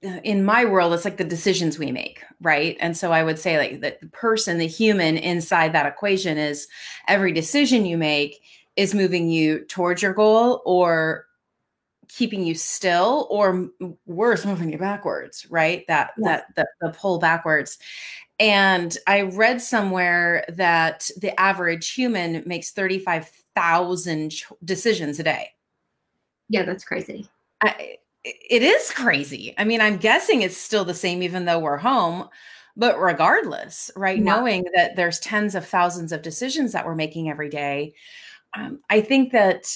[0.02, 3.58] in my world it's like the decisions we make right and so i would say
[3.58, 6.68] like the person the human inside that equation is
[7.08, 8.42] every decision you make
[8.76, 11.26] is moving you towards your goal or
[12.08, 13.68] keeping you still or
[14.06, 16.42] worse moving you backwards right that yeah.
[16.56, 17.80] that the, the pull backwards
[18.40, 25.52] and I read somewhere that the average human makes 35,000 decisions a day.
[26.50, 27.30] Yeah, that's crazy.
[27.62, 29.54] I, it is crazy.
[29.58, 32.28] I mean, I'm guessing it's still the same even though we're home,
[32.76, 34.18] but regardless, right?
[34.18, 34.24] Yeah.
[34.24, 37.94] Knowing that there's tens of thousands of decisions that we're making every day,
[38.56, 39.76] um, I think that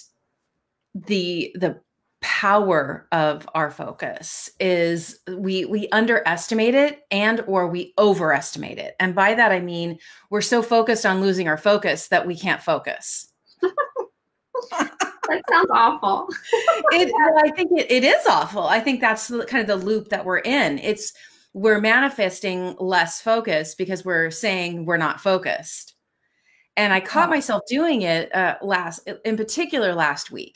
[0.96, 1.80] the the
[2.22, 9.16] power of our focus is we we underestimate it and or we overestimate it and
[9.16, 9.98] by that i mean
[10.30, 13.32] we're so focused on losing our focus that we can't focus
[15.30, 16.28] that sounds awful.
[16.92, 18.64] It, well, i think it, it is awful.
[18.64, 20.80] I think that's the, kind of the loop that we're in.
[20.80, 21.14] It's
[21.54, 25.96] we're manifesting less focus because we're saying we're not focused.
[26.78, 30.56] And i caught myself doing it uh, last in particular last week.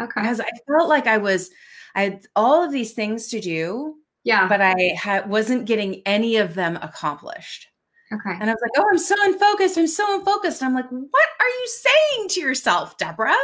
[0.00, 0.20] Okay.
[0.20, 1.50] Because I felt like I was,
[1.94, 4.48] I had all of these things to do, yeah.
[4.48, 7.68] but I ha- wasn't getting any of them accomplished.
[8.12, 8.36] okay.
[8.40, 9.78] And I was like, oh, I'm so unfocused.
[9.78, 10.62] I'm so unfocused.
[10.62, 13.36] I'm like, what are you saying to yourself, Deborah?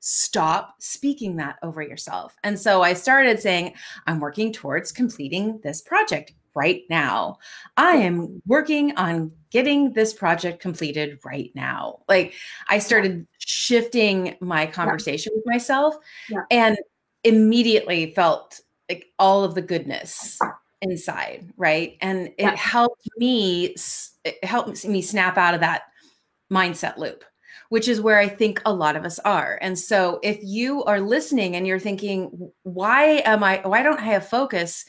[0.00, 2.36] Stop speaking that over yourself.
[2.44, 3.74] And so I started saying,
[4.06, 7.38] I'm working towards completing this project right now.
[7.76, 12.00] I am working on getting this project completed right now.
[12.08, 12.34] Like
[12.68, 15.96] I started shifting my conversation with myself
[16.28, 16.42] Yeah.
[16.50, 16.78] and
[17.24, 20.38] immediately felt like all of the goodness
[20.82, 21.96] inside, right?
[22.00, 22.56] And it Yeah.
[22.56, 23.74] helped me
[24.24, 25.82] it helped me snap out of that
[26.52, 27.24] mindset loop
[27.68, 29.58] which is where I think a lot of us are.
[29.60, 34.04] And so if you are listening and you're thinking, why am I, why don't I
[34.04, 34.84] have focus?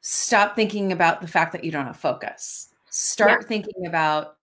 [0.00, 2.68] Stop thinking about the fact that you don't have focus.
[2.90, 4.37] Start thinking about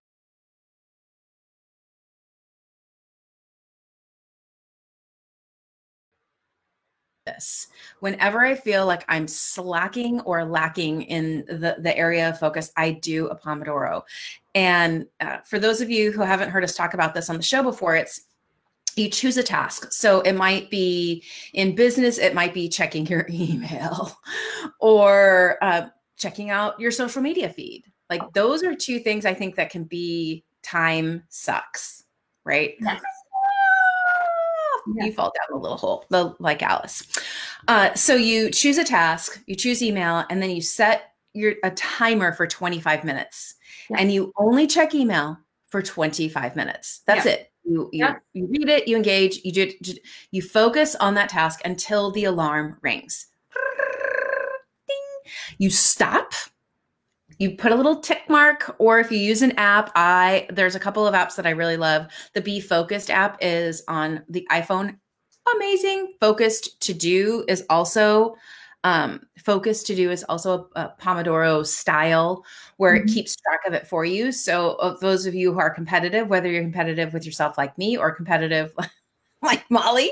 [7.25, 7.67] this.
[7.99, 12.91] Whenever I feel like I'm slacking or lacking in the, the area of focus, I
[12.91, 14.03] do a Pomodoro.
[14.53, 17.43] And uh, for those of you who haven't heard us talk about this on the
[17.43, 18.21] show before, it's
[18.95, 19.91] you choose a task.
[19.91, 24.17] So it might be in business, it might be checking your email
[24.79, 27.83] or uh, checking out your social media feed.
[28.09, 32.03] Like those are two things I think that can be time sucks,
[32.45, 32.75] right?
[32.79, 33.01] Yes.
[34.93, 37.03] You fall down the little hole, the, like Alice.
[37.67, 41.71] Uh, so you choose a task, you choose email, and then you set your a
[41.71, 43.55] timer for 25 minutes,
[43.89, 43.97] Yeah.
[43.99, 47.01] and you only check email for 25 minutes.
[47.05, 47.31] That's Yeah.
[47.33, 47.51] it.
[47.63, 48.15] You you, Yeah.
[48.33, 49.71] you read it, you engage, you do
[50.31, 53.27] you focus on that task until the alarm rings.
[54.87, 54.97] Ding.
[55.57, 56.33] You stop.
[57.37, 60.79] You put a little tick mark, or if you use an app, I there's a
[60.79, 62.07] couple of apps that I really love.
[62.33, 64.97] The Be Focused app is on the iPhone.
[65.55, 66.13] Amazing.
[66.19, 68.35] Focused to do is also
[68.83, 72.45] um, focused to do is also a, a Pomodoro style
[72.77, 73.01] where Mhm.
[73.01, 74.31] it keeps track of it for you.
[74.31, 78.13] So, those of you who are competitive, whether you're competitive with yourself like me or
[78.15, 78.73] competitive
[79.51, 80.11] like Molly,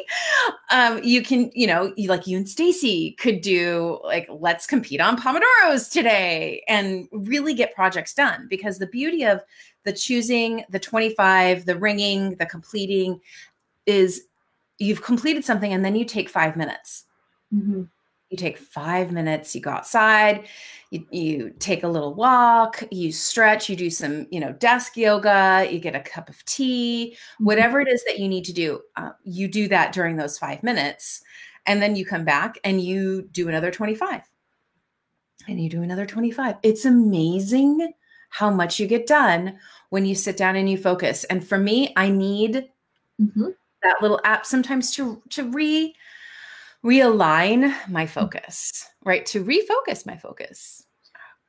[0.72, 5.02] um, you can, you know, you, like you and Stacy could do like, let's compete
[5.02, 8.48] on Pomodoros today and really get projects done.
[8.50, 9.42] Because the beauty of
[9.84, 13.20] the choosing, the 25, the ringing, the completing
[13.86, 14.24] is
[14.78, 17.06] you've completed something and then you take five minutes
[17.54, 17.90] Mhm.
[18.34, 20.48] You take five minutes you go outside
[20.90, 25.68] you, you take a little walk you stretch you do some you know desk yoga
[25.72, 29.12] you get a cup of tea whatever it is that you need to do uh,
[29.24, 31.22] you do that during those five minutes
[31.68, 34.22] and then you come back and you do another 25
[35.48, 37.94] and you do another 25 it's amazing
[38.30, 39.60] how much you get done
[39.92, 41.24] when you sit down and you focus.
[41.26, 42.68] And for me i need
[43.22, 43.54] Mhm.
[43.84, 45.96] that little app sometimes to to re
[46.84, 48.10] realign my mm.
[48.10, 50.86] focus right to refocus my focus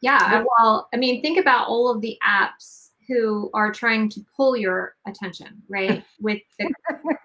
[0.04, 0.44] Yeah.
[0.58, 4.96] Well, I mean, think about all of the apps who are trying to pull your
[5.06, 6.04] attention, right?
[6.20, 6.70] With the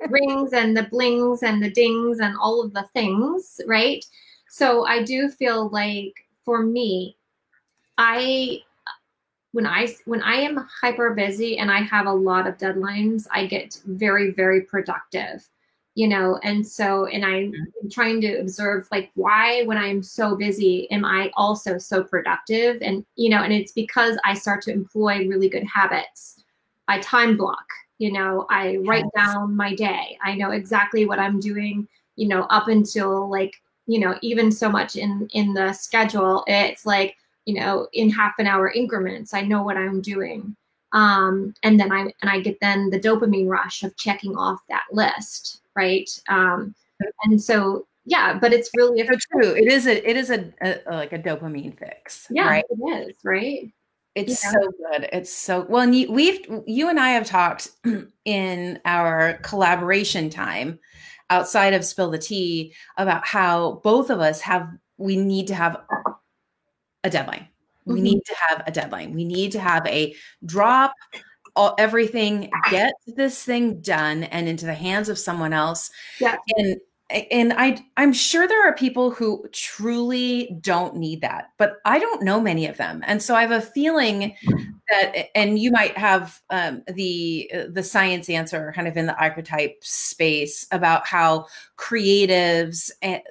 [0.08, 4.04] rings and the blings and the dings and all of the things, right?
[4.50, 6.14] So I do feel like
[6.46, 7.18] for me,
[7.98, 8.60] I
[9.52, 13.46] when I when I am hyper busy and I have a lot of deadlines, I
[13.46, 15.50] get very very productive,
[16.00, 16.40] you know.
[16.44, 17.54] And so and I'm
[17.92, 23.06] trying to observe like why when I'm so busy am I also so productive and
[23.18, 26.42] you know and it's because I start to employ really good habits.
[26.88, 29.28] I time block, you know, I write Yes.
[29.28, 30.18] down my day.
[30.24, 31.86] I know exactly what I'm doing,
[32.16, 33.54] you know, up until like,
[33.86, 38.34] you know, even so much in in the schedule, it's like you know in half
[38.38, 40.56] an hour increments i know what i'm doing
[40.92, 44.84] um, and then i and i get then the dopamine rush of checking off that
[44.92, 46.10] list right?
[46.28, 46.76] Um,
[47.24, 49.52] and so yeah but it's really so true.
[49.56, 52.66] It is a it is a, a like a dopamine fix yeah right?
[52.70, 53.72] it is right?
[54.16, 54.52] It's Yeah.
[54.52, 55.02] so good.
[55.14, 57.70] It's so well and you, we've you and i have talked
[58.26, 60.80] in our collaboration time
[61.30, 65.74] outside of spill the tea about how both of us have we need to have
[67.06, 67.48] a deadline.
[67.86, 68.04] We Mhm.
[68.04, 69.14] need to have a deadline.
[69.14, 70.14] We need to have a
[70.46, 70.94] drop
[71.56, 76.38] all, everything get this thing done and into the hands of someone else Yeah.
[76.58, 76.78] and
[77.32, 82.22] and I I'm sure there are people who truly don't need that, but I don't
[82.22, 84.36] know many of them, and so I have a feeling
[84.92, 89.78] that, and you might have um, the the science answer kind of in the archetype
[89.82, 91.48] space about how
[91.78, 93.22] creatives and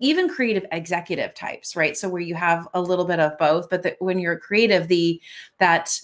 [0.00, 1.96] even creative executive types, right?
[1.96, 5.20] So where you have a little bit of both, but the, when you're creative, the
[5.58, 5.98] that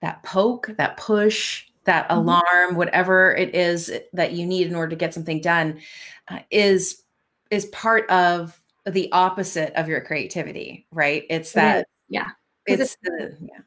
[0.00, 2.18] that poke, that push, that mm-hmm.
[2.18, 5.80] alarm, whatever it is that you need in order to get something done,
[6.28, 7.02] uh, is
[7.50, 11.24] is part of the opposite of your creativity, right?
[11.30, 12.28] It's that yeah,
[12.66, 13.60] it's, it's the, yeah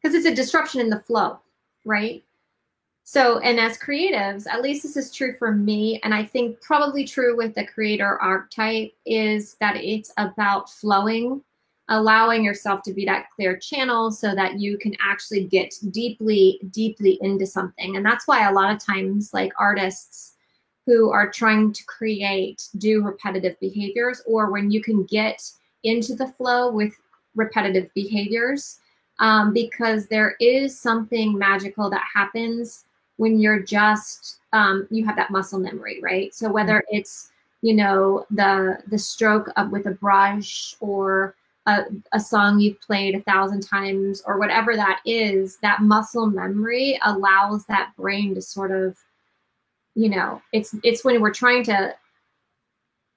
[0.00, 1.40] because it's a disruption in the flow,
[1.84, 2.22] right?
[3.04, 7.06] So, and as creatives, at least this is true for me, and I think probably
[7.06, 11.42] true with the creator archetype, is that it's about flowing
[11.88, 17.18] allowing yourself to be that clear channel so that you can actually get deeply, deeply
[17.22, 17.96] into something.
[17.96, 20.34] And that's why a lot of times, like artists
[20.86, 25.42] who are trying to create do repetitive behaviors, or when you can get
[25.84, 26.94] into the flow with
[27.34, 28.80] repetitive behaviors,
[29.18, 32.84] um, because there is something magical that happens
[33.16, 36.34] when you're just um, you have that muscle memory, right?
[36.34, 36.96] So whether mm-hmm.
[36.96, 37.30] it's
[37.62, 41.34] you know the the stroke of with a brush or
[41.68, 46.98] a, a song you've played a thousand times or whatever that is, that muscle memory
[47.04, 48.96] allows that brain to sort of,
[49.94, 51.94] you know, it's it's when we're trying to.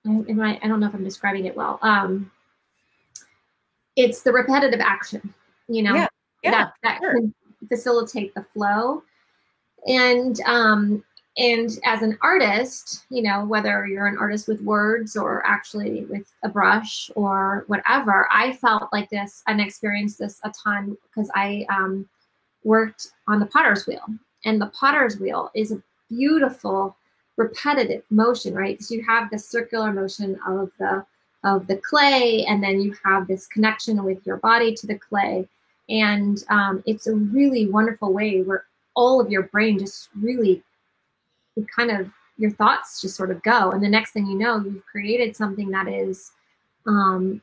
[0.06, 0.60] Am I?
[0.62, 1.80] I don't know if I'm describing it well.
[1.82, 2.32] Um,
[3.95, 5.34] it's the repetitive action,
[5.68, 6.08] you know, yeah,
[6.43, 7.14] yeah, that that sure.
[7.14, 7.34] can
[7.70, 9.04] facilitate the flow,
[9.88, 11.04] and um,
[11.38, 16.30] and as an artist you know whether you're an artist with words or actually with
[16.44, 21.66] a brush or whatever i felt like this and experienced this a ton because i
[21.70, 22.06] um,
[22.64, 24.04] worked on the potter's wheel.
[24.46, 26.96] And the potter's wheel is a beautiful
[27.38, 28.78] repetitive motion right?
[28.78, 31.06] Because you have the circular motion of the
[31.44, 35.48] of the clay and then you have this connection with your body to the clay.
[35.90, 38.66] And um, it's a really wonderful way where
[38.96, 40.62] all of your brain just really
[41.68, 43.72] kind of your thoughts just sort of go.
[43.72, 46.32] And the next thing you know you've created something that is
[46.88, 47.41] um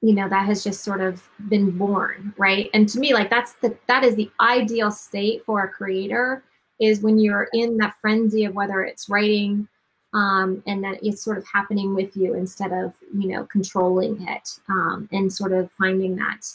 [0.00, 2.70] you know that has just sort of been born right?
[2.74, 6.44] And to me like that's the that is the ideal state for a creator
[6.80, 9.68] is when you're in that frenzy of whether it's writing
[10.12, 14.48] um, and that it's sort of happening with you instead of you know controlling it
[14.68, 16.46] um, and sort of finding that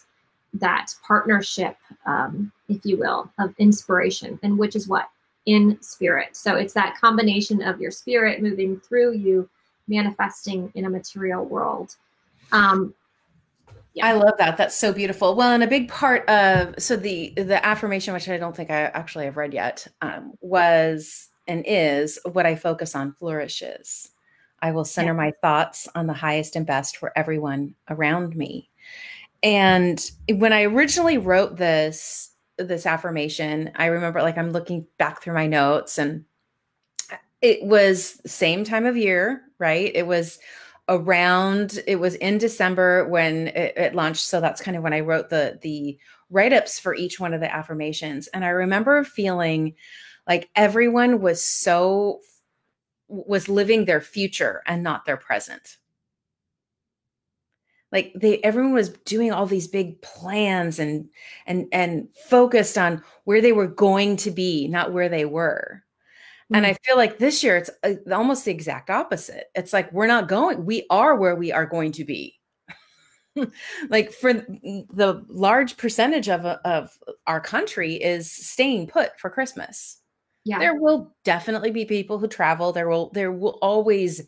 [0.54, 5.10] that partnership um, if you will of inspiration and which is what
[5.46, 6.36] in spirit.
[6.36, 9.50] So it's that combination of your spirit moving through you,
[9.88, 11.96] manifesting in a material world.
[12.52, 12.94] Um,
[13.94, 14.08] yeah.
[14.08, 14.58] I love that.
[14.58, 15.36] That's so beautiful.
[15.36, 18.84] Well, and a big part of so the the affirmation, which I don't think I
[18.84, 24.12] actually have read yet, um, was and is what I focus on flourishes.
[24.62, 25.18] I will center yeah.
[25.18, 28.70] my thoughts on the highest and best for everyone around me.
[29.42, 32.29] And when I originally wrote this,
[32.68, 36.26] this affirmation, I remember like I'm looking back through my notes and
[37.42, 39.92] it was same time of year, right?
[39.94, 40.40] It was
[40.90, 44.26] around it was in December when it, it launched.
[44.26, 45.98] So that's kind of when I wrote the the
[46.30, 48.28] write-ups for each one of the affirmations.
[48.28, 49.76] And I remember feeling
[50.28, 52.20] like everyone was so
[53.08, 55.79] was living their future and not their present
[57.92, 61.10] like they everyone was doing all these big plans and
[61.46, 65.84] and and focused on where they were going to be not where they were.
[66.46, 66.56] Mm-hmm.
[66.56, 66.78] and i mm.
[66.84, 69.46] feel like this year it's uh, almost the exact opposite.
[69.56, 72.36] It's like we're not going we are where we are going to be.
[73.90, 76.90] Like for the large percentage of of
[77.26, 80.00] our country is staying put for christmas.
[80.46, 80.60] Yeah.
[80.60, 82.74] There will definitely be people who travel.
[82.74, 84.24] There will there will always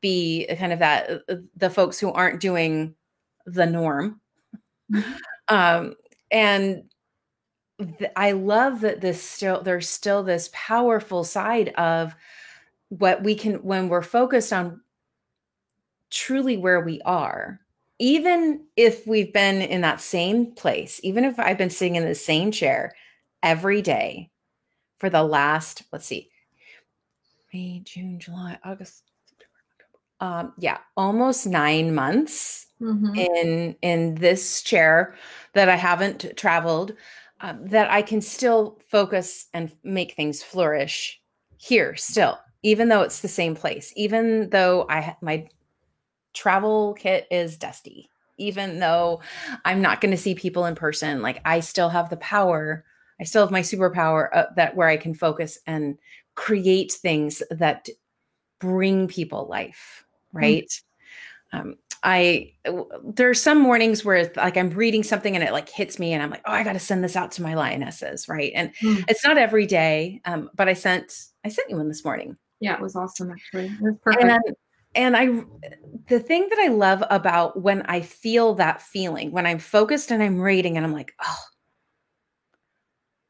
[0.00, 2.94] be kind of that uh, the folks who aren't doing
[3.54, 4.20] the norm.
[4.92, 5.12] Mm-hmm.
[5.48, 5.94] Um,
[6.30, 6.84] and
[7.78, 12.14] th- I love that this still there's still this powerful side of
[12.88, 14.80] what we can when we're focused on
[16.10, 17.60] truly where we are
[18.00, 22.16] even if we've been in that same place even if i've been sitting in the
[22.16, 22.92] same chair
[23.44, 24.28] every day
[24.98, 26.28] for the last let's see
[27.52, 29.04] may june july august
[30.20, 33.14] um, yeah, almost nine months mm-hmm.
[33.14, 35.14] in in this chair
[35.54, 36.94] that I haven't traveled,
[37.40, 41.20] uh, that I can still focus and make things flourish
[41.58, 45.48] here still, even though it's the same place, even though I my
[46.34, 48.08] travel kit is dusty,
[48.38, 49.20] even though
[49.64, 52.84] I'm not going to see people in person, like I still have the power.
[53.20, 55.98] I still have my superpower uh, that where I can focus and
[56.36, 57.88] create things that
[58.60, 60.04] bring people life,
[60.34, 60.40] Mm.
[60.40, 60.82] right?
[61.52, 62.54] Um, I
[63.04, 66.22] there's some mornings where it's like I'm reading something and it like hits me and
[66.22, 68.52] I'm like, oh, I got to send this out to my lionesses, right?
[68.54, 69.04] And Mm.
[69.08, 71.12] it's not every day, um, but I sent
[71.44, 73.66] I sent you one this morning, Yeah, it was awesome actually.
[73.66, 74.24] It was perfect.
[74.24, 74.56] and
[74.94, 75.26] and I
[76.08, 80.22] the thing that I love about when I feel that feeling when I'm focused and
[80.22, 81.38] I'm reading and I'm like, oh,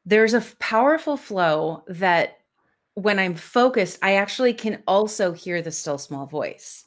[0.05, 2.37] there's a powerful flow that
[2.95, 6.85] when I'm focused, I actually can also hear the still small voice.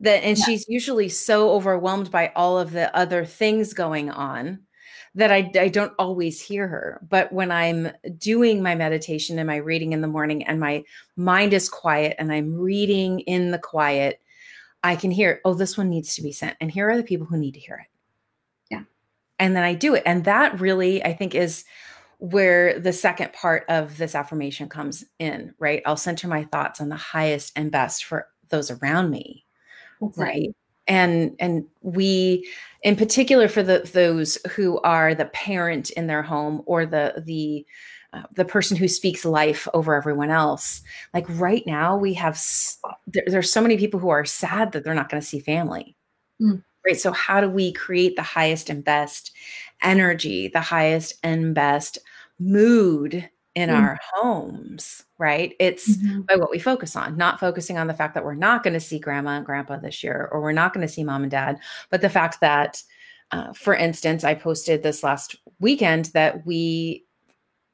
[0.00, 0.44] That and Yeah.
[0.44, 4.60] she's usually so overwhelmed by all of the other things going on
[5.14, 7.00] that I, I don't always hear her.
[7.06, 10.84] But when I'm doing my meditation and my reading in the morning and my
[11.16, 14.20] mind is quiet and I'm reading in the quiet,
[14.82, 16.56] I can hear, oh, this one needs to be sent.
[16.60, 17.88] And here are the people who need to hear it.
[18.70, 18.82] Yeah.
[19.38, 20.04] And then I do it.
[20.06, 21.64] And that really, I think, is
[22.18, 25.82] where the second part of this affirmation comes in, right?
[25.84, 29.44] I'll center my thoughts on the highest and best for those around me
[30.00, 30.22] That's it.
[30.22, 30.48] right
[30.88, 32.48] and and we
[32.82, 37.66] in particular for the those who are the parent in their home or the the
[38.12, 40.82] uh, the person who speaks life over everyone else
[41.14, 44.82] like right now we have s- there, there's so many people who are sad that
[44.82, 45.96] they're not going to see family
[46.40, 46.62] Mm.
[46.86, 49.30] right so how do we create the highest and best
[49.82, 51.98] energy the highest and best
[52.38, 53.74] mood in Mm.
[53.82, 56.26] our homes right it's Mhm.
[56.26, 58.80] by what we focus on, not focusing on the fact that we're not going to
[58.80, 61.58] see grandma and grandpa this year, or we're not going to see mom and dad,
[61.90, 62.82] but the fact that,
[63.32, 67.04] uh, for instance, I posted this last weekend that we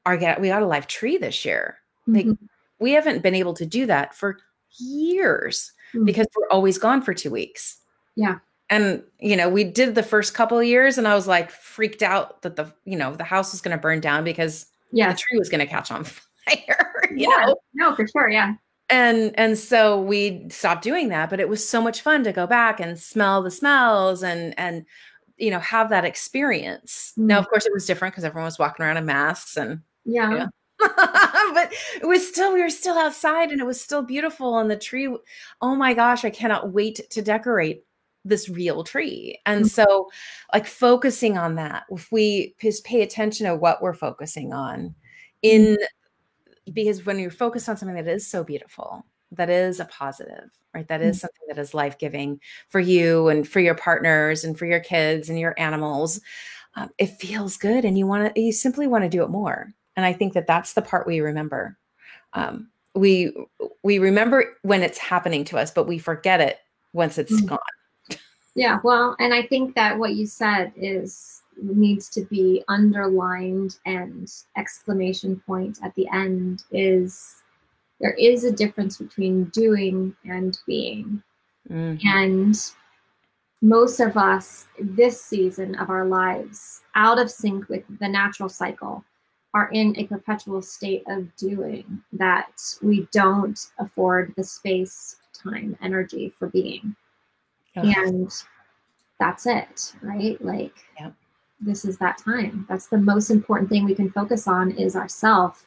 [0.05, 1.77] are get we got a live tree this year.
[2.07, 2.37] Like Mhm.
[2.79, 4.39] we haven't been able to do that for
[4.79, 6.05] years Mm.
[6.05, 7.77] because we're always gone for two weeks.
[8.15, 8.39] Yeah.
[8.69, 12.03] And you know, we did the first couple of years, and I was like freaked
[12.03, 15.37] out that the you know the house was going to burn down because the tree
[15.37, 16.03] was going to catch on
[16.45, 17.09] fire.
[17.11, 17.45] You Yeah.
[17.47, 18.29] know, No, for sure.
[18.29, 18.53] Yeah.
[18.89, 22.47] and and so we stopped doing that but it was so much fun to go
[22.47, 24.85] back and smell the smells and and
[25.37, 27.39] you know have that experience now Mm.
[27.41, 30.31] of course it was different because everyone was walking around in masks and Yeah.
[30.33, 30.47] Yeah.
[30.79, 34.77] but it was still we were still outside and it was still beautiful and the
[34.77, 35.09] tree
[35.61, 37.83] oh my gosh i cannot wait to decorate
[38.27, 39.39] this real tree.
[39.45, 39.69] And Mhm.
[39.69, 40.09] so
[40.53, 44.95] like focusing on that if we just pay attention to what we're focusing on
[45.41, 45.77] in
[46.73, 50.87] because when you're focused on something that is so beautiful that is a positive right?
[50.89, 54.79] That is something that is life-giving for you and for your partners and for your
[54.79, 56.21] kids and your animals.
[56.75, 59.73] Um, it feels good and you want to you simply want to do it more.
[59.95, 61.77] And i think that that's the part we remember.
[62.33, 63.33] Um, we
[63.83, 66.57] we remember when it's happening to us but we forget it
[66.93, 67.47] once it's Mhm.
[67.47, 67.59] gone
[68.57, 74.27] Yeah, well, and I think that what you said is needs to be underlined and
[74.57, 77.43] exclamation point at the end is
[77.99, 81.21] there is a difference between doing and being.
[81.69, 82.03] Mhm.
[82.03, 82.73] And
[83.61, 89.05] most of us this season of our lives out of sync with the natural cycle
[89.53, 96.33] are in a perpetual state of doing that we don't afford the space, time, energy
[96.39, 96.95] for being
[97.83, 98.31] And
[99.19, 101.13] that's it right like Yep.
[101.59, 105.65] this is that time that's the most important thing we can focus on is ourself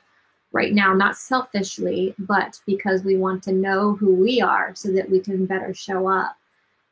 [0.52, 5.10] right now not selfishly but because we want to know who we are so that
[5.10, 6.36] we can better show up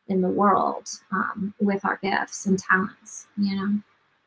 [0.08, 3.80] in the world um, with our gifts and talents you know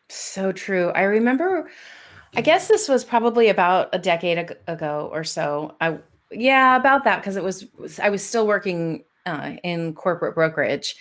[0.09, 0.89] So true.
[0.91, 1.69] I remember,
[2.35, 5.75] I guess this was probably about a decade ago or so.
[5.81, 5.97] I,
[6.31, 7.65] yeah, about that because it was-
[8.01, 10.95] I was still working uh, in corporate brokerage,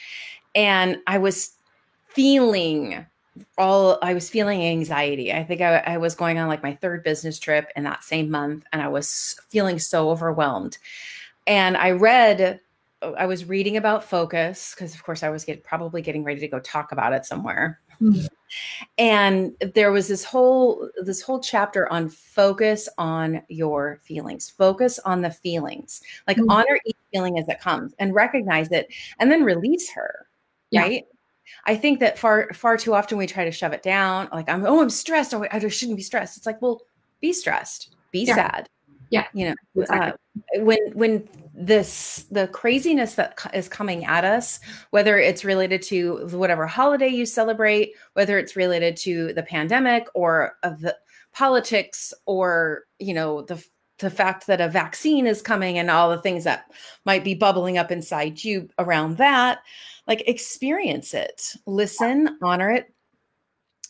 [0.54, 1.52] and I was
[2.08, 3.06] feeling
[3.58, 3.98] all.
[4.02, 5.32] I was feeling anxiety.
[5.32, 8.30] I think I, I was going on like my third business trip in that same
[8.30, 10.78] month, and I was feeling so overwhelmed.
[11.46, 12.60] And I read.
[13.16, 16.48] I was reading about focus because, of course, I was get, probably getting ready to
[16.48, 18.28] go talk about it somewhere Mhm.
[18.98, 25.20] And there was this whole this whole chapter on focus on your feelings focus on
[25.22, 26.46] the feelings like Mhm.
[26.50, 28.88] honor each feeling as it comes and recognize it
[29.18, 30.26] and then release her
[30.70, 30.82] Yeah.
[30.82, 31.04] right
[31.66, 34.64] i think that far far too often we try to shove it down like i'm
[34.64, 36.82] oh i'm stressed oh i just shouldn't be stressed it's like well
[37.20, 38.34] be stressed be Yeah.
[38.34, 38.68] sad
[39.10, 39.26] Yeah.
[39.34, 40.12] you know Exactly.
[40.56, 46.26] uh, when when this the craziness that is coming at us whether it's related to
[46.28, 50.96] whatever holiday you celebrate whether it's related to the pandemic or of the
[51.32, 53.62] politics or you know the
[53.98, 56.64] the fact that a vaccine is coming and all the things that
[57.04, 59.58] might be bubbling up inside you around that
[60.06, 62.92] like experience it listen honor it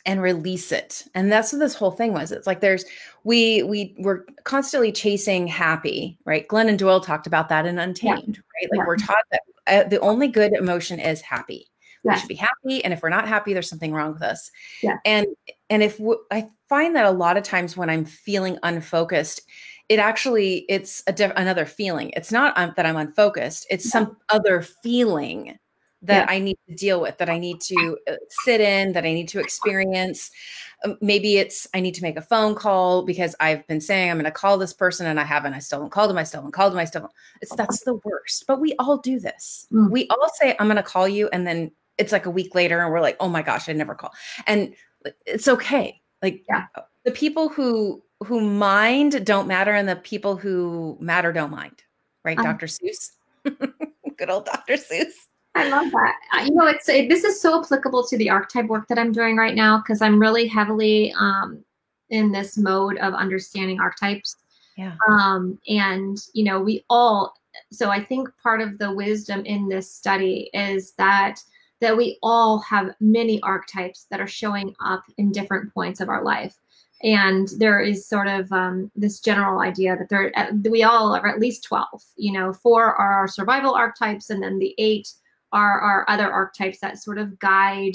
[0.07, 1.05] and release it.
[1.15, 2.33] And that's what this whole thing was.
[2.33, 2.85] It's like there's
[3.25, 6.47] we we we're constantly chasing happy right?
[6.49, 8.43] Glennon doyle talked about that in untamed yeah.
[8.63, 8.71] right?
[8.71, 8.87] Like yeah.
[8.87, 11.67] we're taught that uh, the only good emotion is happy.
[12.03, 14.51] We should be happy and if we're not happy there's something wrong with us.
[14.83, 14.97] Yeah.
[15.05, 15.27] and
[15.69, 19.43] and if w- I find that a lot of times when i'm feeling unfocused
[19.91, 22.13] it actually it's a diff- another feeling.
[22.17, 23.67] It's not um, that i'm unfocused.
[23.69, 23.91] It's yeah.
[23.91, 25.59] some other feeling
[26.03, 26.35] that yeah.
[26.35, 29.29] I need to deal with, that I need to uh, sit in, that I need
[29.29, 30.31] to experience.
[30.85, 34.17] Um, maybe it's I need to make a phone call because I've been saying I'm
[34.17, 35.53] going to call this person and I haven't.
[35.53, 36.19] I still haven't called them.
[36.19, 36.79] I still haven't called them.
[36.79, 37.03] I still.
[37.03, 37.15] Haven't.
[37.43, 38.45] It's that's the worst.
[38.47, 39.67] But we all do this.
[39.73, 39.91] Mm.
[39.91, 42.81] We all say I'm going to call you, and then it's like a week later,
[42.81, 44.13] and we're like, oh my gosh, I never call.
[44.47, 44.75] And
[45.27, 46.01] it's okay.
[46.23, 46.67] Like yeah.
[47.05, 51.83] the people who who mind don't matter, and the people who matter don't mind.
[52.25, 52.67] Right, um, Dr.
[52.67, 53.11] Seuss.
[54.17, 54.75] Good old Dr.
[54.75, 55.13] Seuss.
[55.55, 56.45] I love that.
[56.45, 59.37] You know, it's it, this is so applicable to the archetype work that I'm doing
[59.37, 61.65] right now because I'm really heavily um,
[62.11, 64.37] in this mode of understanding archetypes.
[64.77, 64.95] Yeah.
[65.09, 67.35] Um, and you know, we all.
[67.73, 71.41] So I think part of the wisdom in this study is that
[71.81, 76.23] that we all have many archetypes that are showing up in different points of our
[76.23, 76.55] life
[77.03, 80.33] and there is sort of um, this general idea that there
[80.71, 81.87] we all are at least 12
[82.17, 85.13] you know four are our survival archetypes and then the eight
[85.53, 87.95] are our other archetypes that sort of guide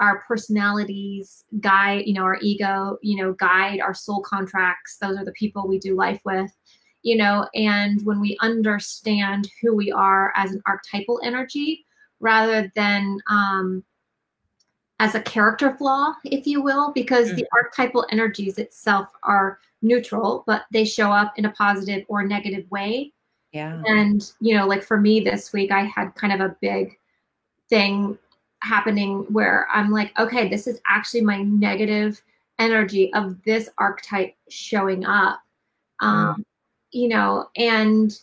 [0.00, 4.96] our personalities, guide, you know, our ego, you know, guide our soul contracts.
[4.96, 6.50] Those are the people we do life with,
[7.02, 11.84] you know, and when we understand who we are as an archetypal energy
[12.18, 13.84] rather than um,
[15.00, 17.36] as a character flaw, if you will, because mm-hmm.
[17.36, 22.70] the archetypal energies itself are neutral, but they show up in a positive or negative
[22.70, 23.12] way.
[23.52, 23.82] Yeah.
[23.86, 26.96] And, you know, like for me this week, I had kind of a big
[27.68, 28.18] thing
[28.62, 32.22] happening where I'm like, okay, this is actually my negative
[32.58, 35.40] energy of this archetype showing up.
[36.00, 36.44] Um, mm.
[36.92, 38.18] You know, and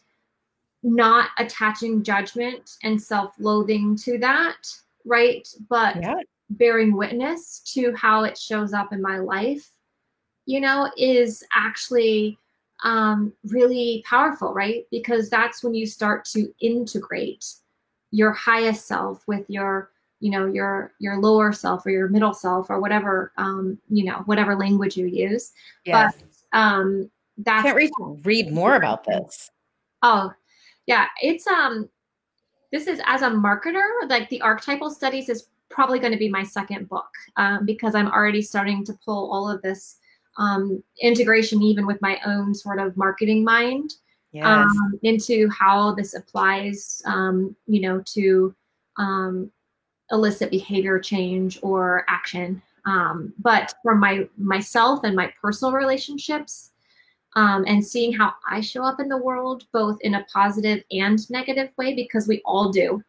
[0.83, 4.67] not attaching judgment and self loathing to that,
[5.05, 5.47] right?
[5.69, 6.15] But yeah.
[6.51, 9.69] bearing witness to how it shows up in my life,
[10.45, 12.37] you know, is actually
[12.83, 14.85] um, really powerful, right?
[14.91, 17.45] Because that's when you start to integrate
[18.11, 22.69] your highest self with your, you know, your your lower self or your middle self
[22.69, 25.51] or whatever, um, you know, whatever language you use.
[25.85, 26.13] Yes.
[26.51, 27.91] But um, that's can't read
[28.23, 29.51] read more about this.
[30.03, 30.31] Oh,
[30.85, 31.89] yeah, it's um,
[32.71, 36.43] this is as a marketer, like the archetypal studies is probably going to be my
[36.43, 39.97] second book um, because I'm already starting to pull all of this
[40.37, 43.93] um, integration even with my own sort of marketing mind
[44.31, 44.45] yes.
[44.45, 48.55] um, into how this applies, um, you know, to
[48.97, 49.51] um,
[50.11, 52.61] elicit behavior change or action.
[52.85, 56.71] Um, but for my myself and my personal relationships,
[57.35, 61.29] um, and seeing how I show up in the world, both in a positive and
[61.29, 63.03] negative way, because we all do,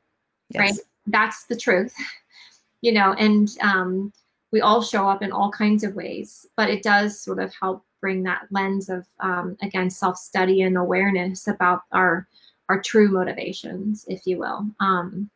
[0.51, 0.61] yes.
[0.61, 0.79] right?
[1.07, 1.95] That's the truth,
[2.83, 4.13] you know, and um,
[4.53, 7.85] we all show up in all kinds of ways, but it does sort of help
[8.01, 12.27] bring that lens of um, again self-study and awareness about our
[12.69, 14.67] our true motivations, if you will.
[14.81, 15.31] Um,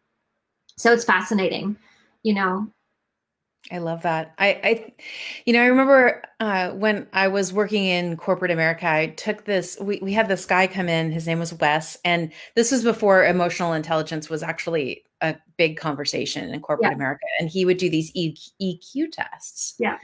[0.77, 1.77] so it's fascinating,
[2.23, 2.69] you know.
[3.71, 4.35] I love that.
[4.39, 4.93] I, I,
[5.45, 9.79] you know, I remember uh, when I was working in corporate America, I took this.
[9.81, 11.13] We we had this guy come in.
[11.13, 16.53] His name was Wes, and this was before emotional intelligence was actually a big conversation
[16.53, 16.97] in corporate yeah.
[16.97, 17.25] America.
[17.39, 19.75] And he would do these EQ tests.
[19.79, 19.99] Yeah.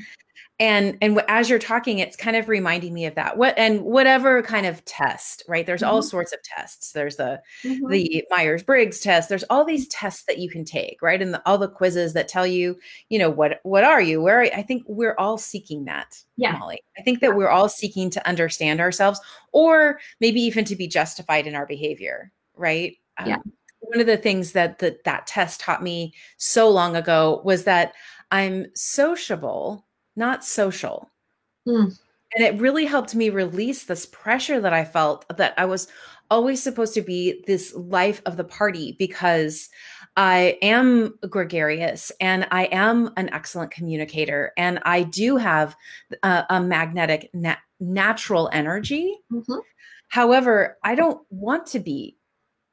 [0.61, 3.37] And and as you're talking it's kind of reminding me of that.
[3.37, 5.65] What and whatever kind of test right?
[5.65, 5.95] There's mm-hmm.
[5.95, 6.93] all sorts of tests.
[6.93, 7.89] There's the mm-hmm.
[7.89, 9.29] the myers-briggs test.
[9.29, 11.23] There's all these tests that you can take right?
[11.23, 12.77] And the, all the quizzes that tell you
[13.09, 14.21] you know what what are you?
[14.21, 16.53] Where i think we're all seeking that yeah.
[16.53, 16.81] Molly.
[16.99, 19.21] I think that we're all seeking to understand ourselves
[19.53, 22.97] or maybe even to be justified in our behavior right?
[23.25, 23.37] Yeah.
[23.37, 23.53] Um,
[23.89, 27.93] one of the things that the, that test taught me so long ago was that
[28.31, 29.85] i'm sociable
[30.19, 31.11] not social.
[31.67, 31.97] Mm.
[32.35, 35.89] And it really helped me release this pressure that I felt that I was
[36.31, 39.71] always supposed to be this life of the party because
[40.15, 45.75] I am gregarious and I am an excellent communicator and I do have
[46.23, 49.17] a, a magnetic na- natural energy.
[49.33, 49.61] Mm-hmm.
[50.09, 52.18] However, I don't want to be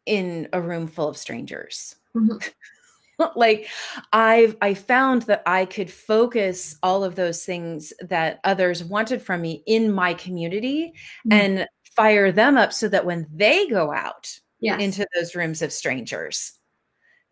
[0.05, 1.95] in a room full of strangers.
[2.15, 2.37] Mm-hmm.
[3.35, 3.67] like
[4.13, 9.41] i've i found that i could focus all of those things that others wanted from
[9.41, 10.93] me in my community
[11.27, 11.31] mm-hmm.
[11.31, 14.81] and fire them up so that when they go out yes.
[14.81, 16.53] into those rooms of strangers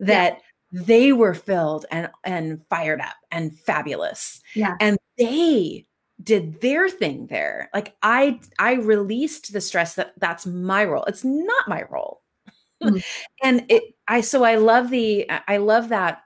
[0.00, 0.40] that
[0.72, 4.74] they were filled and and fired up and fabulous Yeah.
[4.80, 5.86] and they
[6.22, 11.24] did their thing there like i i released the stress that that's my role it's
[11.24, 12.22] not my role.
[13.42, 16.22] And it i so i love the i love that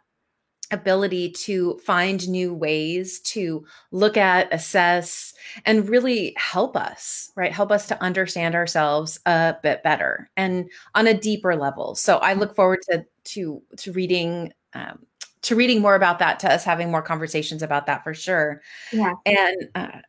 [0.70, 5.32] ability to find new ways to look at assess
[5.64, 7.52] and really help us right?
[7.52, 11.94] Help us to understand ourselves a bit better and on a deeper level.
[11.94, 15.06] So i look forward to to to reading um,
[15.42, 18.60] to reading more about that to us having more conversations about that for sure.
[18.92, 19.14] Yeah.
[19.24, 20.00] and uh,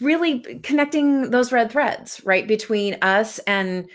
[0.00, 3.88] really connecting those red threads right between us and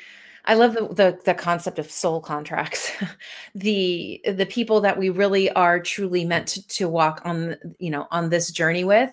[0.47, 2.91] I love the, the the concept of soul contracts.
[3.55, 8.07] the the people that we really are truly meant to, to walk on, you know,
[8.11, 9.11] on this journey with.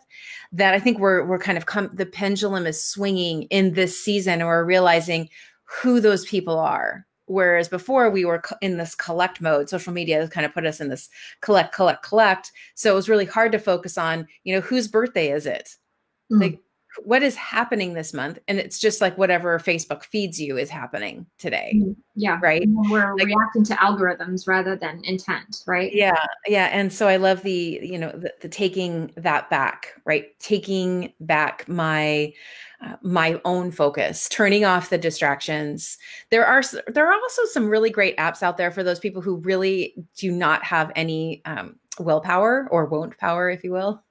[0.53, 4.35] That I think we're we're kind of come the pendulum is swinging in this season,
[4.35, 5.29] and we're realizing
[5.65, 7.05] who those people are.
[7.27, 10.81] Whereas before we were in this collect mode, social media has kind of put us
[10.81, 11.09] in this
[11.41, 12.53] collect, collect, collect.
[12.75, 15.77] So it was really hard to focus on, you know, whose birthday is it?
[16.31, 16.41] Mm.
[16.43, 16.61] Like
[17.03, 21.27] what is happening this month and it's just like whatever facebook feeds you is happening
[21.39, 22.39] today Mm, Yeah.
[22.43, 25.93] right We're Like- reacting to algorithms rather than intent, right?
[25.93, 26.15] yeah
[26.47, 31.13] yeah and so i love the you know the, the taking that back right taking
[31.21, 32.33] back my
[32.85, 35.97] uh, my own focus turning off the distractions
[36.31, 39.37] there are there are also some really great apps out there for those people who
[39.39, 44.04] really do not have any um, willpower or won't power if you will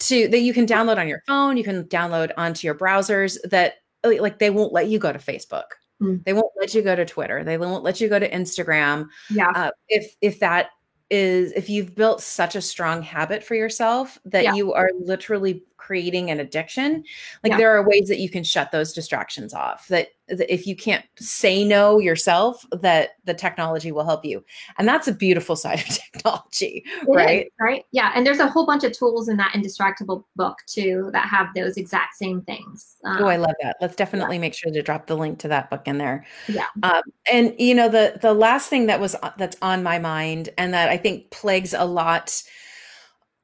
[0.00, 3.74] to that you can download on your phone you can download onto your browsers that
[4.04, 5.64] like they won't let you go to facebook
[6.02, 6.22] Mm.
[6.26, 9.48] they won't let you go to twitter they won't let you go to instagram Yeah.
[9.54, 10.68] uh, if if that
[11.08, 14.54] is if you've built such a strong habit for yourself that Yeah.
[14.54, 17.04] you are literally creating an addiction
[17.44, 17.56] like Yeah.
[17.58, 21.04] there are ways that you can shut those distractions off that, that if you can't
[21.16, 24.44] say no yourself that the technology will help you
[24.78, 27.84] and that's a beautiful side of technology It is, right right.
[27.92, 28.10] Yeah.
[28.14, 31.76] And there's a whole bunch of tools in that Indistractable book too that have those
[31.76, 32.96] exact same things.
[33.04, 33.76] Um, Oh, I love that.
[33.80, 36.24] Let's definitely make sure to drop the link to that book in there.
[36.48, 36.66] Yeah.
[36.82, 40.48] Um, and you know the the last thing that was uh, that's on my mind
[40.58, 42.42] and that I think plagues a lot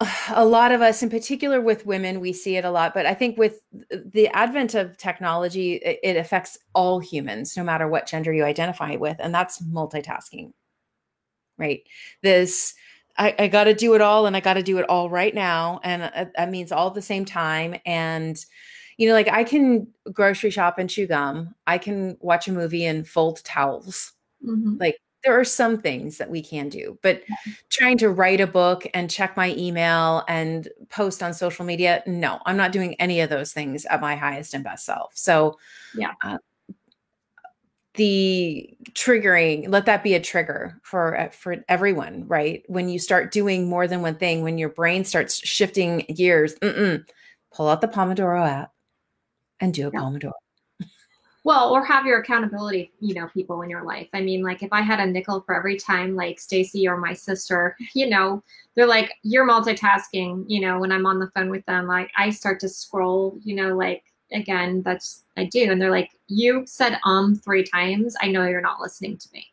[0.31, 3.15] a lot of us in particular with women we see it a lot but i
[3.15, 8.45] think with the advent of technology it, affects all humans no matter what gender you
[8.45, 10.53] identify with and that's multitasking
[11.59, 11.83] right?
[12.23, 12.75] This
[13.19, 15.35] i, I got to do it all and i got to do it all right
[15.35, 18.43] now and uh, that means all at the same time and
[18.97, 21.55] you know like i can grocery shop and chew gum.
[21.67, 24.13] I can watch a movie and fold towels.
[24.47, 24.81] Mhm.
[25.25, 27.23] There are some things that we can do but
[27.71, 32.41] trying to write a book and check my email and post on social media no
[32.47, 35.59] i'm not doing any of those things at my highest and best self so
[35.95, 36.13] Yeah.
[36.23, 36.39] uh,
[37.95, 43.31] the triggering let that be a trigger for uh, for everyone right when you start
[43.31, 47.05] doing more than one thing when your brain starts shifting gears mm-mm,
[47.53, 48.73] pull out the pomodoro app
[49.61, 50.01] and do a Yeah.
[50.01, 50.33] pomodoro
[51.45, 54.09] Well, or have your accountability, you know, people in your life.
[54.13, 57.13] I mean, like if I had a nickel for every time like Stacy or my
[57.13, 58.43] sister, you know,
[58.75, 62.31] they're like, you're multitasking, you know, when I'm on the phone with them, like I
[62.31, 65.71] start to scroll, you know, like again, that's I do.
[65.71, 68.15] And they're like, you said um three times.
[68.23, 69.47] I know you're not listening to me.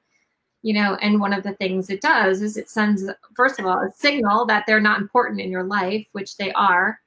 [0.61, 3.03] You know, and one of the things it does is it sends,
[3.35, 6.99] first of all, a signal that they're not important in your life, which they are,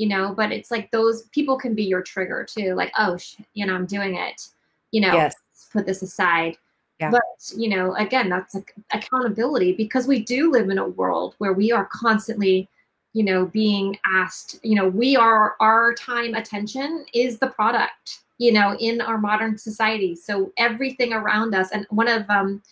[0.00, 2.74] you know, but it's like those people can be your trigger too.
[2.74, 4.48] Like, oh, sh- you know, I'm doing it,
[4.92, 5.34] you know, yes
[5.72, 6.56] put this aside.
[6.98, 7.10] Yeah.
[7.10, 7.22] But,
[7.56, 11.72] you know, again, that's like accountability because we do live in a world where we
[11.72, 12.68] are constantly,
[13.14, 18.52] you know, being asked, you know, we are, our time attention is the product, you
[18.52, 20.14] know, in our modern society.
[20.14, 22.62] So everything around us, and one of um,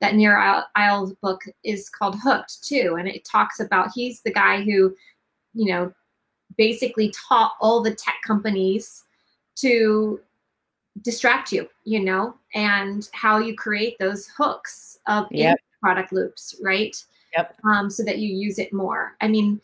[0.00, 2.96] that Nir Eyal's book is called Hooked too.
[2.98, 4.94] And it talks about, he's the guy who,
[5.54, 5.92] you know,
[6.58, 9.04] basically taught all the tech companies
[9.56, 10.20] to
[11.02, 15.58] distract you, you know, and how you create those hooks of Yep.
[15.80, 17.02] product loops, right?
[17.36, 17.54] Yep.
[17.64, 19.16] Um, so that you use it more.
[19.20, 19.60] I mean,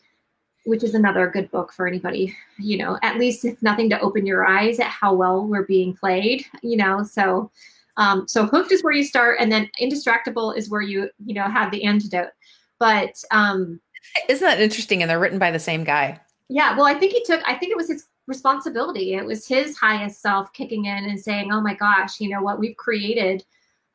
[0.65, 4.25] which is another good book for anybody, you know, at least if nothing to open
[4.25, 7.03] your eyes at how well we're being played, you know.
[7.03, 7.51] So
[7.97, 11.43] um, so hooked is where you start, and then indistractable is where you, you know,
[11.43, 12.31] have the antidote.
[12.79, 13.79] But um,
[14.27, 16.19] isn't that interesting and they're written by the same guy
[16.49, 19.13] yeah, well, I think he took, I think it was his responsibility.
[19.13, 22.59] It was his highest self kicking in and saying, oh my gosh, you know what?
[22.59, 23.43] We've created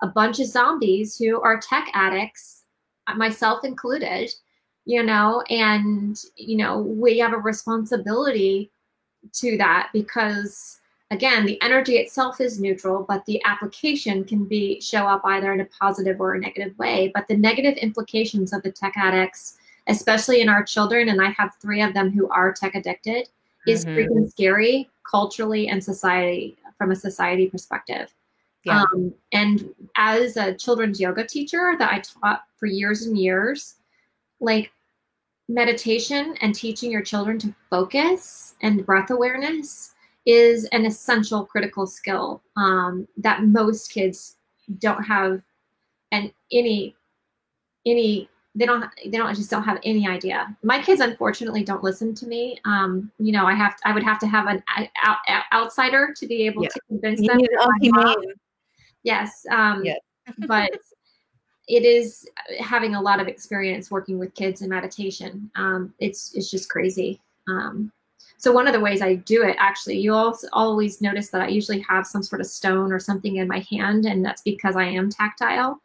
[0.02, 2.64] a bunch of zombies who are tech addicts,
[3.16, 4.30] myself included,
[4.84, 8.70] you know, and, you know, we have a responsibility
[9.32, 10.80] to that because
[11.10, 15.60] again, the energy itself is neutral, but the application can be show up either in
[15.60, 17.10] a positive or a negative way.
[17.14, 19.58] But the negative implications of the tech addicts,
[19.90, 23.28] especially in our children, and I have three of them who are tech addicted,
[23.66, 23.94] is Mhm.
[23.94, 28.14] freaking scary culturally and society from a society perspective.
[28.64, 28.82] Yeah.
[28.82, 33.76] Um, and as a children's yoga teacher that I taught for years and years,
[34.40, 34.72] like
[35.48, 39.94] meditation and teaching your children to focus and breath awareness
[40.26, 44.36] is an essential critical skill um, that most kids
[44.78, 45.42] don't have
[46.12, 46.94] and any
[47.86, 52.12] any they don't they don't just don't have any idea my kids unfortunately don't listen
[52.14, 55.44] to me um you know i have i would have to have an out, out,
[55.52, 56.70] outsider to be able Yeah.
[56.70, 58.32] to convince them need an My mom- humane.
[59.04, 59.46] Yes.
[59.50, 60.00] Um, Yes.
[60.46, 60.70] but
[61.68, 62.28] it is
[62.58, 65.50] having a lot of experience working with kids in meditation.
[65.54, 67.20] Um, it's it's just crazy.
[67.48, 67.92] Um,
[68.36, 71.48] so one of the ways I do it, actually, you also always notice that I
[71.48, 74.84] usually have some sort of stone or something in my hand, and that's because I
[74.84, 75.80] am tactile.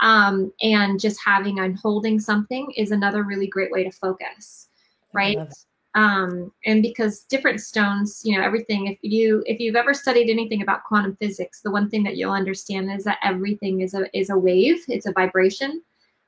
[0.00, 4.68] Um, and just having and holding something is another really great way to focus,
[5.12, 5.38] right?
[5.94, 10.62] um, and because different stones you know everything if you if you've ever studied anything
[10.62, 14.30] about quantum physics the one thing that you'll understand is that everything is a is
[14.30, 15.82] a wave it's a vibration.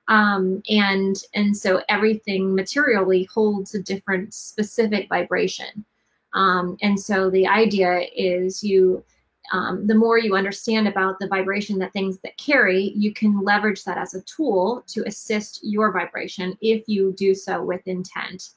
[0.08, 5.84] Um, and and so everything materially holds a different specific vibration.
[6.32, 9.02] Um, and so the idea is you
[9.52, 13.84] um, the more you understand about the vibration that things that carry you can leverage
[13.84, 18.50] that as a tool to assist your vibration if you do so with intent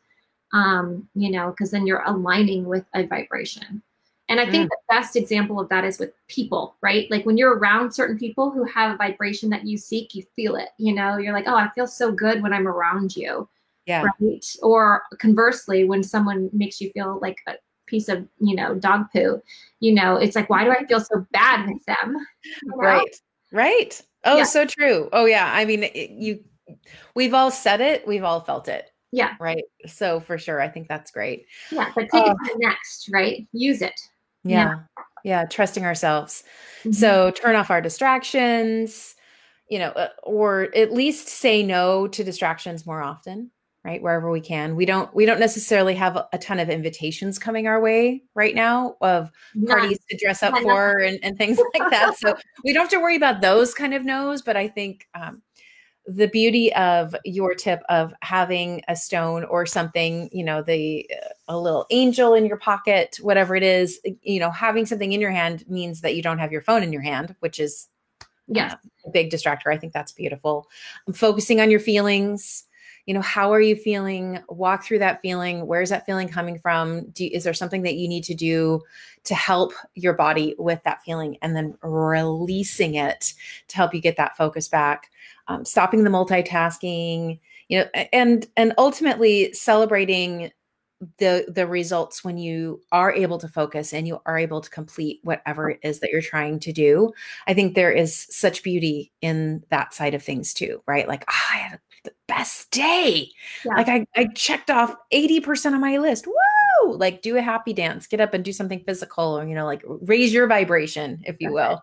[0.53, 3.81] um, you know, because then you're aligning with a vibration.
[4.27, 7.09] And I think the best example of that is with people, right?
[7.09, 10.55] Like when you're around certain people who have a vibration that you seek, you feel
[10.55, 10.69] it.
[10.77, 13.49] You know, you're like, oh, I feel so good when I'm around you,
[13.87, 14.03] Yeah.
[14.03, 14.45] right?
[14.61, 17.53] Or conversely, when someone makes you feel like a
[17.89, 19.41] piece of, you know, dog poo,
[19.79, 22.17] you know, it's like, why do I feel so bad with them?
[22.75, 23.15] Right.
[23.51, 24.01] Right.
[24.25, 24.43] Oh, Yeah.
[24.43, 25.09] so true.
[25.11, 25.51] Oh, yeah.
[25.53, 26.43] I mean, it, you,
[27.15, 28.91] we've all said it, we've all felt it.
[29.11, 29.35] Yeah.
[29.39, 29.63] Right.
[29.87, 31.45] So for sure, I think that's great.
[31.71, 32.31] Yeah, but take Oh.
[32.31, 33.47] it to the next, right?
[33.53, 33.99] Use it.
[34.43, 34.75] Yeah.
[34.95, 35.03] Yeah.
[35.23, 35.45] Yeah.
[35.45, 36.43] Trusting ourselves.
[36.83, 36.93] Mhm.
[36.93, 39.15] So turn off our distractions,
[39.67, 43.51] you know, uh, or at least say no to distractions more often,
[43.83, 44.01] right?
[44.01, 44.75] Wherever we can.
[44.75, 48.95] We don't we don't necessarily have a, ton of invitations coming our way right now
[49.01, 49.79] of None.
[49.79, 52.17] parties to dress up Yeah, for and, and things like that.
[52.17, 55.41] So we don't have to worry about those kind of no's, but I think um,
[56.05, 61.29] the beauty of your tip of having a stone or something, you know, the uh,
[61.47, 65.31] a little angel in your pocket, whatever it is, you know, having something in your
[65.31, 67.87] hand means that you don't have your phone in your hand, which is
[68.47, 68.75] yeah uh,
[69.05, 69.71] a big distractor.
[69.71, 70.67] I think that's beautiful.
[71.07, 72.65] I'm Focusing on your feelings.
[73.09, 74.37] You know, how are you feeling?
[74.49, 75.65] Walk through that feeling.
[75.65, 77.09] Where's that feeling coming from?
[77.09, 78.81] Do, is there something that you need to do
[79.23, 83.33] to help your body with that feeling and then releasing it
[83.69, 85.09] to help you get that focus back?
[85.47, 90.51] Um, stopping the multitasking, you know, and and ultimately celebrating
[91.17, 95.19] the the results when you are able to focus and you are able to complete
[95.23, 97.09] whatever it is that you're trying to do
[97.47, 101.53] i think there is such beauty in that side of things too right like ah,
[101.53, 101.88] i had the
[102.29, 103.31] best day
[103.65, 103.75] Yeah.
[103.75, 108.07] like I, I checked off 80% of my list woo like do a happy dance
[108.07, 111.51] get up and do something physical or you know like raise your vibration if you
[111.51, 111.81] will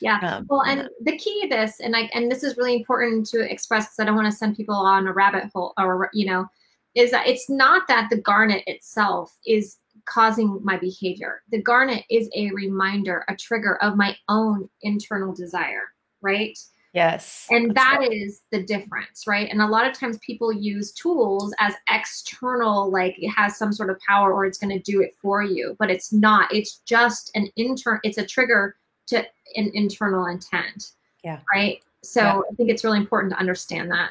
[0.00, 0.18] Yeah.
[0.22, 3.40] um, Well, and the key to this, and I and this is really important to
[3.50, 6.46] express because I don't want to send people on a rabbit hole, or you know,
[6.94, 11.42] is that it's not that the garnet itself is causing my behavior.
[11.50, 15.84] The garnet is a reminder, a trigger of my own internal desire,
[16.22, 16.56] right?
[16.94, 18.12] Yes And that right.
[18.12, 19.48] is the difference, right?
[19.50, 23.90] And a lot of times people use tools as external, like it has some sort
[23.90, 26.52] of power or it's going to do it for you, but it's not.
[26.52, 28.00] It's just an intern.
[28.04, 28.76] It's a trigger
[29.08, 29.18] to
[29.56, 30.92] an internal intent.
[31.24, 31.40] Yeah.
[31.54, 31.82] Right.
[32.02, 32.40] So Yeah.
[32.50, 34.10] I think it's really important to understand that.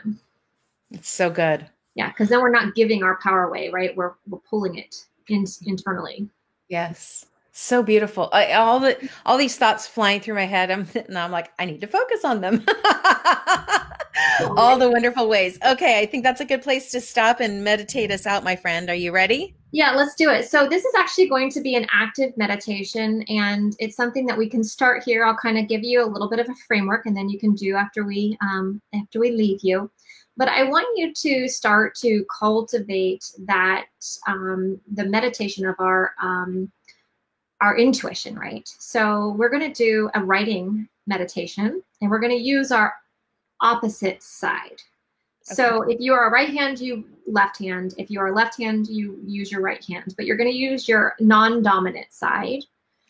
[0.92, 1.66] it's so good
[1.96, 3.96] Yeah, because then we're not giving our power away, right?
[3.96, 6.30] We're we're pulling it in, internally.
[6.70, 7.26] Yes.
[7.60, 8.30] So beautiful.
[8.34, 10.70] I, all the all these thoughts flying through my head.
[10.70, 12.64] I'm and I'm like, I need to focus on them.
[14.56, 15.58] all the wonderful ways.
[15.66, 18.92] Okay, I think that's a good place to stop and meditate us out, my friend.
[18.92, 19.56] Are you ready?
[19.72, 20.48] Yeah, let's do it.
[20.48, 24.48] So this is actually going to be an active meditation and it's something that we
[24.48, 25.26] can start here.
[25.26, 27.56] I'll kind of give you a little bit of a framework and then you can
[27.56, 29.90] do after we um, after we leave you.
[30.38, 33.88] But I want you to start to cultivate that
[34.28, 36.72] um, the meditation of our um,
[37.62, 38.68] our intuition, right?
[38.78, 42.94] So we're going to do a writing meditation and we're going to use our
[43.62, 44.82] opposite side.
[45.54, 47.96] So if you are a right hand, you left hand.
[47.98, 50.14] If you are a left hand, you use your right hand.
[50.18, 52.64] But you're going to use your non-dominant side.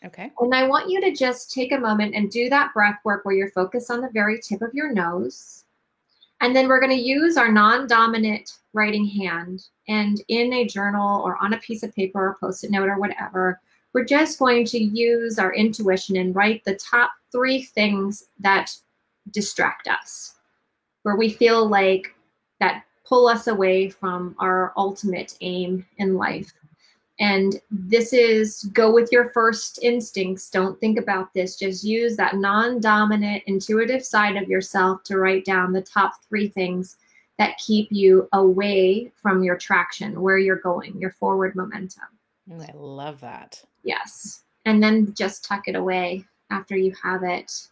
[0.04, 0.30] Okay.
[0.38, 3.34] And I want you to just take a moment and do that breath work where
[3.34, 5.64] you're focused on the very tip of your nose.
[6.40, 11.22] And then we're going to use our non dominant writing hand and in a journal
[11.22, 13.60] or on a piece of paper or post it note or whatever,
[13.98, 18.70] we're just going to use our intuition and write the top three things that
[19.32, 20.36] distract us,
[21.02, 22.14] where we feel like
[22.60, 26.52] that pull us away from our ultimate aim in life.
[27.18, 30.48] And this is go with your first instincts.
[30.48, 31.56] Don't think about this.
[31.56, 36.46] Just use that non dominant, intuitive side of yourself to write down the top three
[36.46, 36.98] things
[37.36, 42.06] that keep you away from your traction, where you're going, your forward momentum.
[42.48, 43.64] Mm, I love that.
[43.82, 44.44] Yes.
[44.64, 47.68] And then just tuck it away after you have it.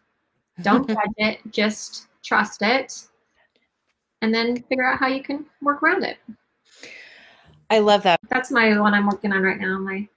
[0.62, 3.06] Don't judge it, just trust it.
[4.22, 6.18] And then figure out how you can work around it.
[7.68, 8.20] I love that.
[8.30, 9.78] That's my one I'm working on right now.
[9.78, 10.08] My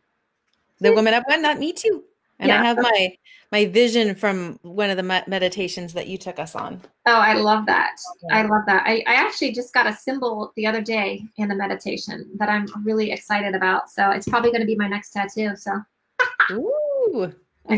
[0.79, 2.03] The woman up one, not me too.
[2.39, 2.61] And Yeah.
[2.61, 3.15] I have my
[3.51, 6.81] my vision from one of the meditations that you took us on.
[7.07, 7.95] Oh, I love that.
[8.31, 8.83] I love that.
[8.85, 12.67] I, I actually just got a symbol the other day in the meditation that I'm
[12.85, 13.89] really excited about.
[13.89, 15.55] So it's probably going to be my next tattoo.
[15.55, 15.71] So
[16.51, 17.33] Ooh.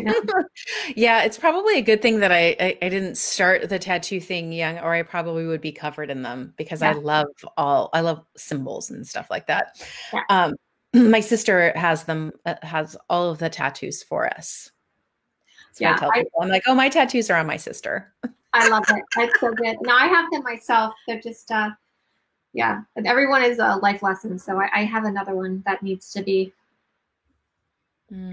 [0.96, 4.54] Yeah, it's probably a good thing that I, I I didn't start the tattoo thing
[4.54, 8.26] young, or I probably would be covered in them because I love all I love
[8.38, 9.84] symbols and stuff like that.
[10.14, 10.24] Yeah.
[10.30, 10.54] Um,
[10.94, 14.72] my sister has them uh, has all of the tattoos for us.
[15.74, 18.14] So I Yeah, tell I- people, I'm like, oh, my tattoos are on my sister.
[18.54, 19.04] I love it.
[19.16, 19.78] That's so good.
[19.82, 20.94] No, I have them myself.
[21.08, 21.70] They're just, uh,
[22.54, 24.38] yeah, and everyone is a life lesson.
[24.38, 26.52] So I, I have another one that needs to be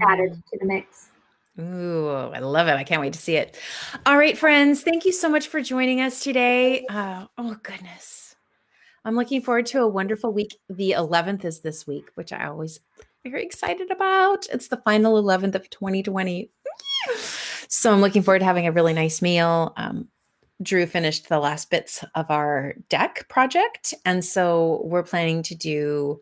[0.01, 1.11] added to the mix.
[1.57, 2.73] Ooh, I love it.
[2.73, 3.57] I can't wait to see it.
[4.05, 6.85] All right, friends, thank you so much for joining us today.
[6.89, 8.28] Uh, oh, goodness.
[9.05, 10.57] I'm looking forward to a wonderful week.
[10.69, 12.79] The 11th is this week, which I always
[13.23, 14.47] very excited about.
[14.51, 16.51] It's the final 11th of 2020.
[17.71, 19.73] So I'm looking forward to having a really nice meal.
[19.77, 20.07] Um,
[20.63, 23.93] Drew finished the last bits of our deck project.
[24.05, 26.19] And so we're planning to do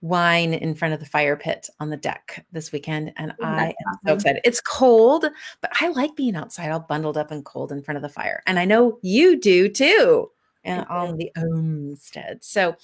[0.00, 3.12] wine in front of the fire pit on the deck this weekend.
[3.18, 4.40] And I am so excited.
[4.44, 5.26] It's cold,
[5.60, 8.42] but I like being outside all bundled up and cold in front of the fire.
[8.46, 10.30] And I know you do too.
[10.64, 10.92] And do.
[10.92, 12.44] on the homestead.
[12.44, 12.76] So,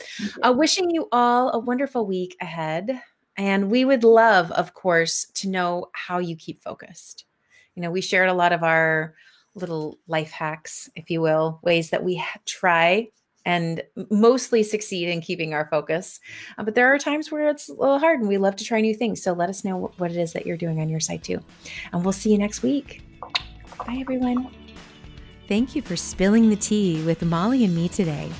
[0.42, 3.00] uh, wishing you all a wonderful week ahead.
[3.36, 7.24] And we would love, of course, to know how you keep focused.
[7.76, 9.14] You know, we shared a lot of our
[9.54, 13.08] little life hacks, if you will, ways that we try
[13.44, 16.20] and mostly succeed in keeping our focus.
[16.58, 18.80] Uh, but there are times where it's a little hard and we love to try
[18.80, 19.22] new things.
[19.22, 21.40] So let us know what it is that you're doing on your side too.
[21.92, 23.02] And we'll see you next week.
[23.78, 24.50] Bye, everyone.
[25.48, 28.30] Thank you for spilling the tea with Molly and me today.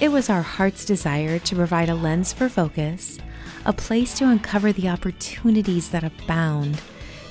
[0.00, 3.18] It was our heart's desire to provide a lens for focus,
[3.64, 6.80] a place to uncover the opportunities that abound,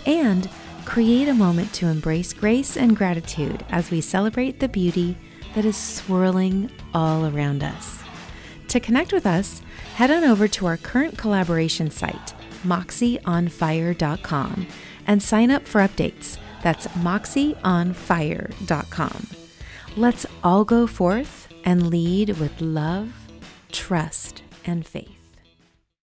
[0.06, 0.50] and
[0.84, 5.16] create a moment to embrace grace and gratitude as we celebrate the beauty
[5.56, 8.00] that is swirling all around us.
[8.68, 9.62] To connect with us,
[9.96, 12.34] head on over to our current collaboration site,
[12.66, 14.68] moxieonfire.com,
[15.08, 16.38] and sign up for updates.
[16.64, 19.28] That's moxieonfire.com.
[19.96, 23.14] Let's all go forth and lead with love,
[23.72, 25.13] trust, and faith.